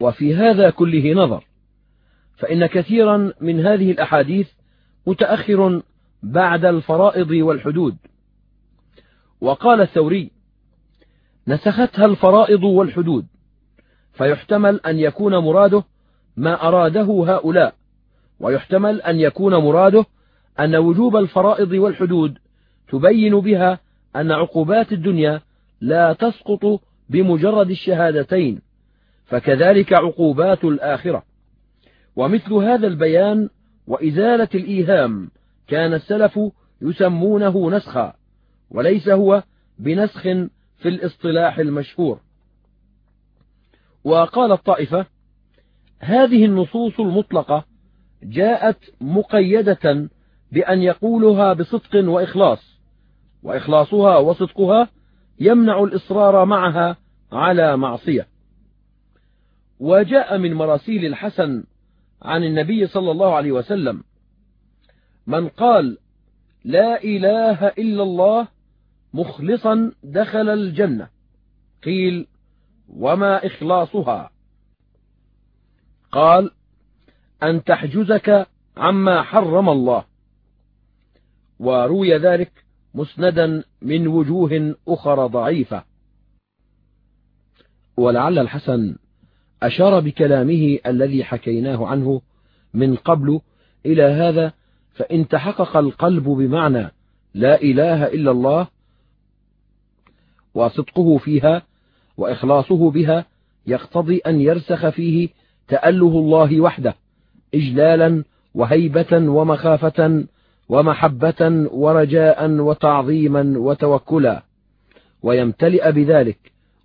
وفي 0.00 0.34
هذا 0.34 0.70
كله 0.70 1.12
نظر. 1.12 1.44
فإن 2.36 2.66
كثيرا 2.66 3.32
من 3.40 3.66
هذه 3.66 3.90
الأحاديث 3.90 4.48
متأخر 5.06 5.82
بعد 6.22 6.64
الفرائض 6.64 7.30
والحدود. 7.30 7.96
وقال 9.40 9.80
الثوري 9.80 10.30
نسختها 11.48 12.04
الفرائض 12.04 12.64
والحدود. 12.64 13.26
فيحتمل 14.14 14.80
أن 14.86 14.98
يكون 14.98 15.38
مراده 15.38 15.84
ما 16.36 16.68
أراده 16.68 17.24
هؤلاء 17.28 17.74
ويحتمل 18.40 19.02
أن 19.02 19.20
يكون 19.20 19.54
مراده 19.54 20.04
أن 20.60 20.76
وجوب 20.76 21.16
الفرائض 21.16 21.72
والحدود 21.72 22.38
تبين 22.88 23.40
بها 23.40 23.78
أن 24.16 24.32
عقوبات 24.32 24.92
الدنيا 24.92 25.40
لا 25.80 26.12
تسقط 26.12 26.80
بمجرد 27.08 27.70
الشهادتين 27.70 28.60
فكذلك 29.24 29.92
عقوبات 29.92 30.64
الآخرة. 30.64 31.22
ومثل 32.16 32.52
هذا 32.52 32.86
البيان 32.86 33.48
وإزالة 33.86 34.48
الإيهام 34.54 35.30
كان 35.68 35.94
السلف 35.94 36.40
يسمونه 36.82 37.70
نسخا 37.70 38.14
وليس 38.70 39.08
هو 39.08 39.42
بنسخ 39.78 40.22
في 40.78 40.88
الاصطلاح 40.88 41.58
المشهور. 41.58 42.20
وقال 44.04 44.52
الطائفة 44.52 45.06
هذه 45.98 46.44
النصوص 46.44 47.00
المطلقة 47.00 47.64
جاءت 48.22 48.78
مقيدة 49.00 50.08
بأن 50.52 50.82
يقولها 50.82 51.52
بصدق 51.52 52.10
وإخلاص 52.10 52.80
وإخلاصها 53.42 54.16
وصدقها 54.16 54.88
يمنع 55.40 55.82
الإصرار 55.84 56.44
معها 56.44 56.96
على 57.32 57.76
معصية. 57.76 58.26
وجاء 59.80 60.38
من 60.38 60.54
مراسيل 60.54 61.04
الحسن 61.04 61.64
عن 62.22 62.44
النبي 62.44 62.86
صلى 62.86 63.10
الله 63.10 63.34
عليه 63.34 63.52
وسلم 63.52 64.02
من 65.26 65.48
قال 65.48 65.98
لا 66.64 67.04
إله 67.04 67.66
إلا 67.66 68.02
الله 68.02 68.48
مخلصا 69.14 69.92
دخل 70.02 70.48
الجنة 70.48 71.08
قيل 71.84 72.26
وما 72.88 73.46
إخلاصها. 73.46 74.30
قال 76.12 76.50
أن 77.42 77.64
تحجزك 77.64 78.46
عما 78.76 79.22
حرم 79.22 79.68
الله. 79.68 80.04
وروي 81.58 82.16
ذلك 82.16 82.64
مسندا 82.94 83.64
من 83.82 84.06
وجوه 84.06 84.76
أخرى 84.88 85.28
ضعيفة. 85.28 85.84
ولعل 87.96 88.38
الحسن 88.38 88.96
أشار 89.62 90.00
بكلامه 90.00 90.78
الذي 90.86 91.24
حكيناه 91.24 91.86
عنه 91.86 92.22
من 92.74 92.96
قبل 92.96 93.40
إلى 93.86 94.02
هذا 94.02 94.52
فإن 94.94 95.28
تحقق 95.28 95.76
القلب 95.76 96.24
بمعنى 96.24 96.92
لا 97.34 97.62
إله 97.62 98.06
إلا 98.06 98.30
الله 98.30 98.66
وصدقه 100.54 101.18
فيها 101.18 101.62
وإخلاصه 102.16 102.90
بها 102.90 103.26
يقتضي 103.66 104.18
أن 104.18 104.40
يرسخ 104.40 104.88
فيه 104.88 105.28
تأله 105.68 106.18
الله 106.18 106.60
وحده 106.60 106.94
إجلالا 107.54 108.24
وهيبة 108.54 109.30
ومخافة 109.30 110.24
ومحبة 110.68 111.68
ورجاء 111.72 112.50
وتعظيما 112.50 113.54
وتوكلا. 113.58 114.42
ويمتلئ 115.22 115.92
بذلك 115.92 116.38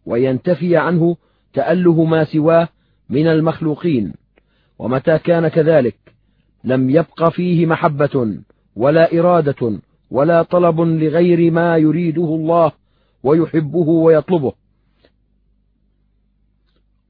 وينتفي 0.05 0.77
عنه 0.77 1.17
تأله 1.53 2.03
ما 2.03 2.23
سواه 2.23 2.67
من 3.09 3.27
المخلوقين. 3.27 4.13
ومتى 4.79 5.19
كان 5.19 5.47
كذلك؟ 5.47 5.97
لم 6.63 6.89
يبق 6.89 7.29
فيه 7.29 7.65
محبة 7.65 8.37
ولا 8.75 9.19
إرادة 9.19 9.79
ولا 10.11 10.43
طلب 10.43 10.81
لغير 10.81 11.51
ما 11.51 11.77
يريده 11.77 12.23
الله 12.23 12.71
ويحبه 13.23 13.89
ويطلبه. 13.89 14.53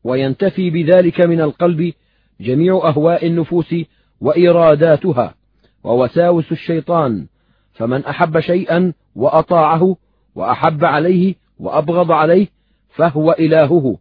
وينتفي 0.04 0.70
بذلك 0.70 1.22
من 1.22 1.42
القلب 1.42 1.94
جميع 2.42 2.74
أهواء 2.74 3.28
النفوس 3.28 3.76
وإراداتها 4.22 5.36
ووساوس 5.84 6.52
الشيطان. 6.52 7.28
فمن 7.74 8.06
أحب 8.06 8.40
شيئا 8.40 8.94
وأطاعه 9.16 9.98
وأحب 10.36 10.86
عليه 10.86 11.36
وأبغض 11.60 12.12
عليه 12.12 12.48
فهو 12.90 13.32
إلهه. 13.40 13.98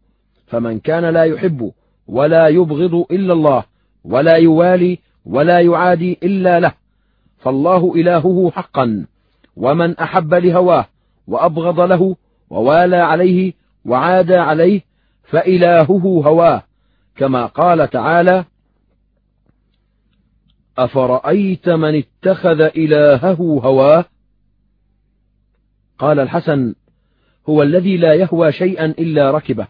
فمن 0.47 0.79
كان 0.79 1.05
لا 1.05 1.25
يحب 1.25 1.73
ولا 2.09 2.49
يبغض 2.49 3.05
إلا 3.11 3.33
الله 3.33 3.65
ولا 4.05 4.37
يوالي 4.37 4.99
ولا 5.27 5.61
يعادي 5.61 6.19
إلا 6.23 6.61
له 6.61 6.73
فالله 7.39 7.93
إلهه 7.97 8.51
حقا. 8.55 9.07
ومن 9.57 9.99
أحب 9.99 10.35
لهواه 10.35 10.87
وأبغض 11.29 11.81
له 11.81 12.17
ووالى 12.51 12.97
عليه 12.97 13.53
وعادى 13.85 14.37
عليه 14.37 14.81
فإلهه 15.31 16.23
هواه 16.27 16.63
كما 17.17 17.47
قال 17.47 17.91
تعالى 17.91 18.45
أفرأيت 20.79 21.69
من 21.69 22.03
اتخذ 22.03 22.61
إلهه 22.61 23.61
هواه؟ 23.65 24.05
قال 25.99 26.21
الحسن 26.21 26.75
هو 27.49 27.63
الذي 27.63 27.97
لا 27.97 28.15
يهوى 28.15 28.53
شيئا 28.53 28.87
إلا 28.87 29.31
ركبه. 29.31 29.67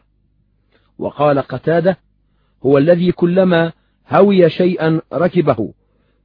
وقال 0.99 1.39
قتادة 1.39 1.99
هو 2.67 2.79
الذي 2.79 3.13
كلما 3.13 3.73
هوي 4.09 4.51
شيئا 4.51 5.01
ركبه 5.13 5.73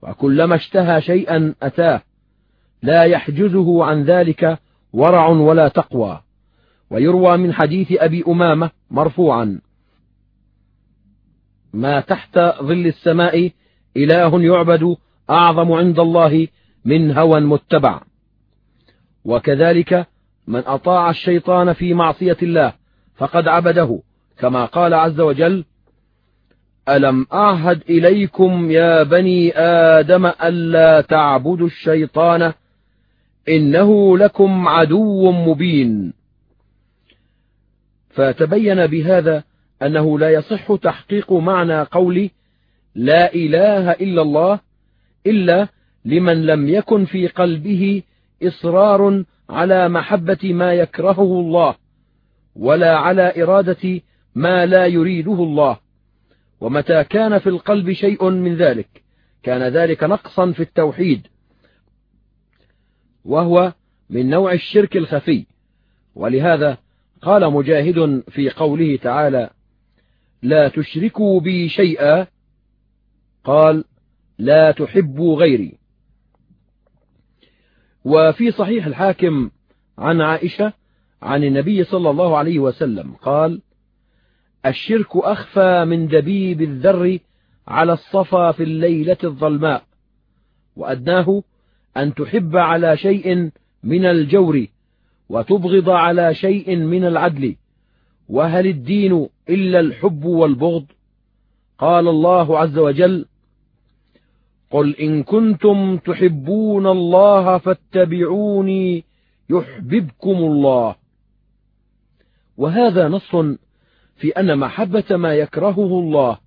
وكلما 0.02 0.56
اشتهى 0.56 1.02
شيئا 1.02 1.56
أتاه. 1.64 2.02
لا 2.82 3.04
يحجزه 3.04 3.86
عن 3.86 4.04
ذلك 4.04 4.60
ورع 4.94 5.28
ولا 5.28 5.68
تقوى. 5.68 6.22
ويروى 6.90 7.38
من 7.38 7.54
حديث 7.54 7.88
أبي 7.92 8.24
أمامة 8.28 8.72
مرفوعا. 8.92 9.62
ما 11.74 12.00
تحت 12.00 12.40
ظل 12.62 12.88
السماء 12.88 13.52
إله 13.98 14.42
يعبد 14.42 14.96
أعظم 15.30 15.72
عند 15.72 16.00
الله 16.00 16.48
من 16.86 17.12
هوى 17.12 17.40
متبع. 17.40 18.02
وكذلك 19.26 20.08
من 20.48 20.60
أطاع 20.66 21.10
الشيطان 21.10 21.74
في 21.74 21.94
معصية 21.94 22.38
الله 22.44 22.74
فقد 23.16 23.48
عبده 23.48 24.02
كما 24.38 24.66
قال 24.66 24.94
عز 24.94 25.20
وجل 25.20 25.66
ألم 26.90 27.28
أعهد 27.34 27.82
إليكم 27.90 28.72
يا 28.72 29.04
بني 29.04 29.58
آدم 29.58 30.26
ألا 30.26 31.02
تعبدوا 31.02 31.68
الشيطان 31.68 32.54
إنه 33.50 34.18
لكم 34.18 34.68
عدو 34.68 35.32
مبين. 35.32 36.14
فتبين 38.14 38.88
بهذا 38.88 39.44
أنه 39.82 40.20
لا 40.20 40.30
يصح 40.30 40.76
تحقيق 40.76 41.34
معنى 41.34 41.82
قول 41.82 42.30
لا 42.96 43.34
إله 43.34 43.92
إلا 43.92 44.22
الله 44.22 44.60
إلا 45.28 45.68
لمن 46.06 46.46
لم 46.46 46.70
يكن 46.70 47.06
في 47.06 47.28
قلبه 47.28 48.04
إصرار 48.44 49.24
على 49.50 49.90
محبة 49.90 50.54
ما 50.54 50.74
يكرهه 50.74 51.40
الله 51.40 51.76
ولا 52.56 52.98
على 52.98 53.44
إرادة 53.44 54.02
ما 54.36 54.66
لا 54.66 54.86
يريده 54.86 55.34
الله 55.34 55.80
ومتى 56.62 57.04
كان 57.04 57.40
في 57.40 57.50
القلب 57.50 57.92
شيء 57.92 58.30
من 58.30 58.56
ذلك 58.56 59.04
كان 59.44 59.64
ذلك 59.64 60.04
نقصا 60.04 60.52
في 60.52 60.60
التوحيد 60.60 61.28
وهو 63.26 63.74
من 64.10 64.30
نوع 64.30 64.54
الشرك 64.54 64.98
الخفي 64.98 65.46
ولهذا 66.16 66.78
قال 67.24 67.54
مجاهد 67.54 68.24
في 68.30 68.50
قوله 68.50 68.98
تعالى 68.98 69.50
لا 70.42 70.68
تشركوا 70.68 71.40
بي 71.40 71.70
شيئا 71.70 72.28
قال 73.44 73.84
لا 74.38 74.72
تحبوا 74.72 75.38
غيري. 75.40 75.78
وفي 78.06 78.52
صحيح 78.52 78.86
الحاكم 78.86 79.52
عن 79.98 80.22
عائشة 80.22 80.74
عن 81.22 81.44
النبي 81.44 81.84
صلى 81.84 82.10
الله 82.10 82.38
عليه 82.38 82.60
وسلم 82.60 83.14
قال 83.14 83.62
الشرك 84.66 85.16
أخفى 85.16 85.86
من 85.86 86.08
دبيب 86.08 86.62
الذر 86.62 87.20
على 87.68 87.94
الصفا 87.94 88.52
في 88.52 88.64
الليلة 88.64 89.18
الظلماء 89.24 89.84
وأدناه 90.76 91.44
أن 91.98 92.14
تحب 92.14 92.58
على 92.58 92.98
شيء 92.98 93.52
من 93.84 94.06
الجور 94.06 94.68
وتبغض 95.34 95.90
على 95.90 96.34
شيء 96.34 96.76
من 96.76 97.06
العدل. 97.06 97.56
وهل 98.30 98.68
الدين 98.68 99.30
إلا 99.50 99.80
الحب 99.80 100.26
والبغض؟ 100.26 100.86
قال 101.78 102.08
الله 102.08 102.60
عز 102.60 102.78
وجل 102.78 103.26
قل 104.72 104.96
إن 104.96 105.24
كنتم 105.24 105.98
تحبون 105.98 106.88
الله 106.88 107.58
فاتبعوني 107.58 109.04
يحببكم 109.50 110.38
الله. 110.38 110.96
وهذا 112.58 113.08
نص 113.08 113.36
في 114.16 114.30
أن 114.40 114.60
محبة 114.60 115.18
ما 115.18 115.34
يكرهه 115.34 116.00
الله 116.00 116.38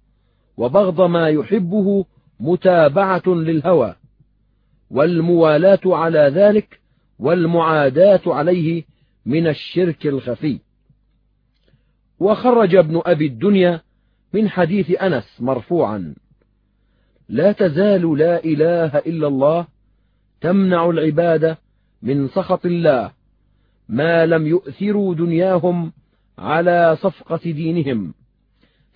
وبغض 0.57 1.01
ما 1.01 1.29
يحبه 1.29 2.05
متابعة 2.41 3.23
للهوى 3.27 3.95
والموالاة 4.91 5.81
على 5.87 6.19
ذلك 6.19 6.81
والمعاداة 7.19 8.21
عليه 8.27 8.85
من 9.27 9.47
الشرك 9.47 10.07
الخفي. 10.07 10.59
وخرج 12.19 12.75
ابن 12.75 13.03
أبي 13.07 13.27
الدنيا 13.27 13.81
من 14.33 14.49
حديث 14.49 15.03
أنس 15.03 15.41
مرفوعا. 15.41 16.15
لا 17.29 17.53
تزال 17.53 18.19
لا 18.19 18.45
إله 18.45 18.99
إلا 18.99 19.29
الله 19.29 19.67
تمنع 20.41 20.91
العباد 20.91 21.57
من 22.03 22.29
سخط 22.29 22.67
الله 22.67 23.13
ما 23.89 24.27
لم 24.27 24.47
يؤثروا 24.47 25.15
دنياهم 25.15 25.93
على 26.39 26.97
صفقة 27.01 27.41
دينهم. 27.45 28.15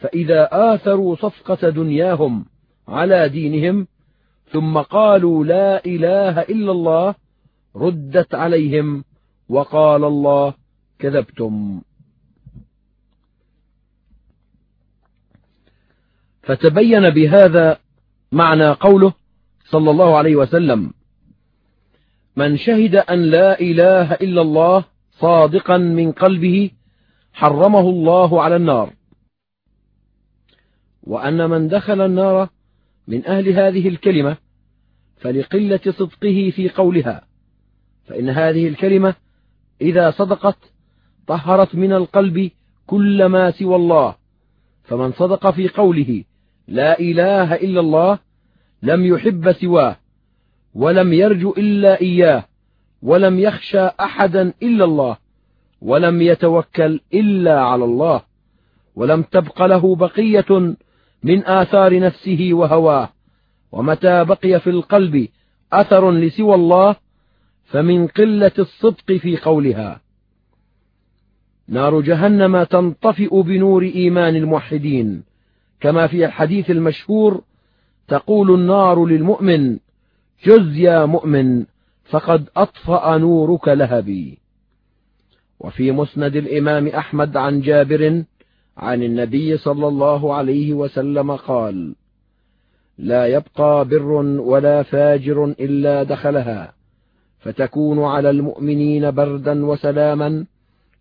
فإذا 0.01 0.49
آثروا 0.53 1.17
صفقة 1.17 1.71
دنياهم 1.71 2.45
على 2.89 3.29
دينهم 3.29 3.87
ثم 4.53 4.79
قالوا 4.79 5.45
لا 5.45 5.85
إله 5.85 6.41
إلا 6.41 6.73
الله 6.73 7.15
ردت 7.77 8.35
عليهم 8.35 9.05
وقال 9.49 10.05
الله 10.05 10.55
كذبتم. 10.99 11.83
فتبين 16.43 17.11
بهذا 17.11 17.79
معنى 18.33 18.71
قوله 18.71 19.13
صلى 19.65 19.91
الله 19.91 20.19
عليه 20.19 20.37
وسلم 20.37 20.93
من 22.37 22.57
شهد 22.57 22.95
أن 22.95 23.23
لا 23.23 23.61
إله 23.61 24.13
إلا 24.13 24.43
الله 24.43 24.85
صادقا 25.13 25.77
من 25.79 26.13
قلبه 26.13 26.71
حرمه 27.33 27.81
الله 27.81 28.43
على 28.43 28.57
النار. 28.57 28.93
وأن 31.03 31.51
من 31.51 31.69
دخل 31.69 32.01
النار 32.01 32.49
من 33.09 33.27
أهل 33.27 33.49
هذه 33.49 33.89
الكلمة 33.89 34.37
فلقلة 35.17 35.81
صدقه 35.85 36.53
في 36.57 36.69
قولها 36.69 37.30
فإن 38.11 38.29
هذه 38.29 38.69
الكلمة 38.69 39.15
إذا 39.81 40.11
صدقت 40.11 40.57
طهرت 41.27 41.75
من 41.75 41.93
القلب 41.93 42.51
كل 42.87 43.25
ما 43.27 43.51
سوى 43.51 43.77
الله. 43.77 44.15
فمن 44.85 45.13
صدق 45.13 45.51
في 45.51 45.69
قوله 45.69 46.25
لا 46.69 46.99
إله 46.99 47.55
إلا 47.55 47.81
الله 47.81 48.19
لم 48.83 49.05
يحب 49.05 49.53
سواه 49.53 49.97
ولم 50.75 51.13
يرج 51.13 51.47
إلا 51.47 52.01
إياه 52.01 52.45
ولم 53.03 53.39
يخشى 53.39 53.81
أحدا 53.81 54.53
إلا 54.63 54.85
الله 54.85 55.17
ولم 55.81 56.23
يتوكل 56.23 57.01
إلا 57.15 57.61
على 57.61 57.85
الله 57.85 58.23
ولم 58.97 59.23
تبق 59.23 59.63
له 59.63 59.97
بقية 59.97 60.75
من 61.23 61.47
آثار 61.47 61.99
نفسه 61.99 62.49
وهواه. 62.53 63.09
ومتى 63.73 64.25
بقي 64.25 64.61
في 64.61 64.71
القلب 64.71 65.29
أثر 65.73 66.11
لسوى 66.11 66.55
الله 66.55 66.97
فمن 67.71 68.07
قلة 68.07 68.53
الصدق 68.59 69.13
في 69.13 69.37
قولها. 69.37 70.01
نار 71.69 72.01
جهنم 72.01 72.63
تنطفئ 72.63 73.43
بنور 73.43 73.83
إيمان 73.83 74.37
الموحدين 74.37 75.23
كما 75.81 76.07
في 76.07 76.25
الحديث 76.25 76.71
المشهور 76.71 77.43
تقول 78.09 78.55
النار 78.55 79.07
للمؤمن 79.07 79.79
جز 80.45 80.77
يا 80.77 81.05
مؤمن 81.07 81.65
فقد 82.05 82.49
أطفأ 82.57 83.17
نورك 83.19 83.69
لهبي. 83.69 84.39
وفي 85.61 85.93
مسند 85.93 86.37
الإمام 86.37 86.87
أحمد 86.87 87.37
عن 87.37 87.61
جابر 87.61 88.25
عن 88.77 89.03
النبي 89.03 89.57
صلى 89.57 89.89
الله 89.89 90.35
عليه 90.35 90.75
وسلم 90.75 91.37
قال 91.37 91.95
لا 92.99 93.27
يبقى 93.27 93.85
بر 93.85 94.11
ولا 94.41 94.83
فاجر 94.83 95.45
إلا 95.45 96.03
دخلها 96.03 96.80
فتكون 97.41 98.05
على 98.05 98.31
المؤمنين 98.31 99.11
بردا 99.11 99.67
وسلاما 99.67 100.47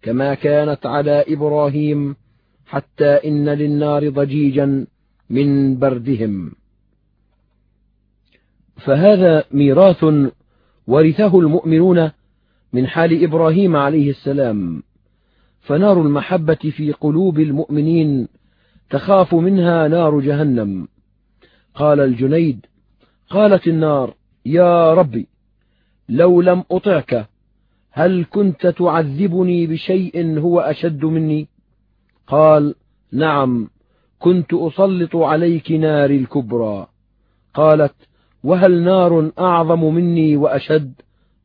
كما 0.02 0.34
كانت 0.34 0.86
على 0.86 1.25
إبراهيم 1.28 2.15
حتى 2.65 3.06
إن 3.06 3.49
للنار 3.49 4.10
ضجيجا 4.10 4.88
من 5.30 5.80
بردهم. 5.80 6.52
فهذا 8.78 9.43
ميراث 9.52 10.06
ورثه 10.88 11.39
المؤمنون 11.39 12.12
من 12.73 12.88
حال 12.88 13.23
إبراهيم 13.23 13.75
عليه 13.75 14.10
السلام. 14.10 14.84
فنار 15.62 16.02
المحبة 16.02 16.56
في 16.56 16.91
قلوب 16.91 17.39
المؤمنين 17.39 18.28
تخاف 18.89 19.36
منها 19.36 19.88
نار 19.88 20.19
جهنم. 20.19 20.88
قال 21.75 21.99
الجنيد 21.99 22.65
قالت 23.30 23.67
النار 23.67 24.13
يا 24.45 24.93
ربي 24.93 25.28
لو 26.10 26.41
لم 26.41 26.63
أطعك 26.72 27.28
هل 27.91 28.26
كنت 28.32 28.67
تعذبني 28.67 29.67
بشيء 29.67 30.39
هو 30.39 30.60
أشد 30.60 31.06
مني؟ 31.06 31.48
قال 32.28 32.76
نعم 33.12 33.69
كنت 34.19 34.54
أسلط 34.54 35.15
عليك 35.15 35.72
ناري 35.72 36.17
الكبرى. 36.17 36.88
قالت 37.54 37.95
وهل 38.43 38.84
نار 38.84 39.32
أعظم 39.39 39.93
مني 39.93 40.38
وأشد؟ 40.38 40.93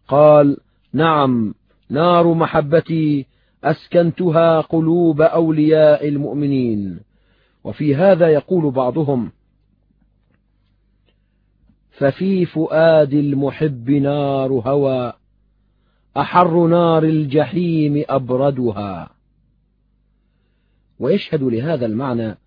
قال 0.09 0.57
نعم 0.93 1.55
نار 1.91 2.35
محبتي 2.35 3.27
أسكنتها 3.65 4.61
قلوب 4.61 5.21
أولياء 5.21 6.09
المؤمنين. 6.09 7.01
وفي 7.65 7.95
هذا 7.95 8.29
يقول 8.29 8.71
بعضهم 8.71 9.31
ففي 11.99 12.47
فؤاد 12.47 13.15
المحب 13.15 13.91
نار 13.91 14.53
هوى 14.53 15.13
أحر 16.17 16.67
نار 16.67 17.03
الجحيم 17.05 18.05
أبردها. 18.09 19.11
ويشهد 20.99 21.43
لهذا 21.43 21.87
المعنى 21.87 22.39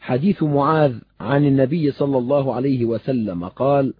حديث 0.00 0.42
معاذ 0.42 0.98
عن 1.20 1.46
النبي 1.46 1.90
صلى 1.90 2.18
الله 2.18 2.54
عليه 2.54 2.84
وسلم 2.84 3.48
قال 3.48 3.94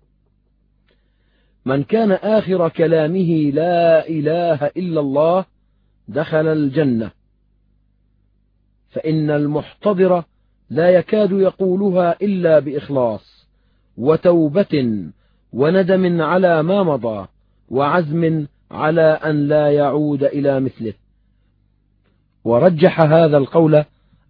من 1.65 1.85
كان 1.85 2.13
آخر 2.13 2.69
كلامه 2.69 3.51
لا 3.55 4.09
إله 4.09 4.67
إلا 4.67 5.01
الله 5.01 5.45
دخل 6.09 6.47
الجنة 6.47 7.11
فإن 8.91 9.31
المحتضر 9.31 10.25
لا 10.71 10.91
يكاد 10.91 11.33
يقولها 11.33 12.17
إلا 12.23 12.59
بإخلاص. 12.59 13.38
وتوبة 13.99 15.05
وندم 15.53 16.23
على 16.23 16.63
ما 16.63 16.83
مضى 16.83 17.27
وعزم 17.69 18.47
على 18.71 19.03
أن 19.03 19.49
لا 19.49 19.73
يعود 19.73 20.25
إلى 20.25 20.61
مثله. 20.61 20.95
ورجح 22.45 23.01
هذا 23.01 23.37
القول 23.37 23.85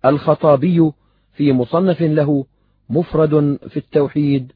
الخطابي 0.05 0.93
في 1.33 1.53
مصنف 1.53 2.03
له 2.03 2.45
مفرد 2.91 3.59
في 3.69 3.77
التوحيد 3.77 4.53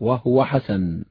وهو 0.00 0.44
حسن. 0.44 1.04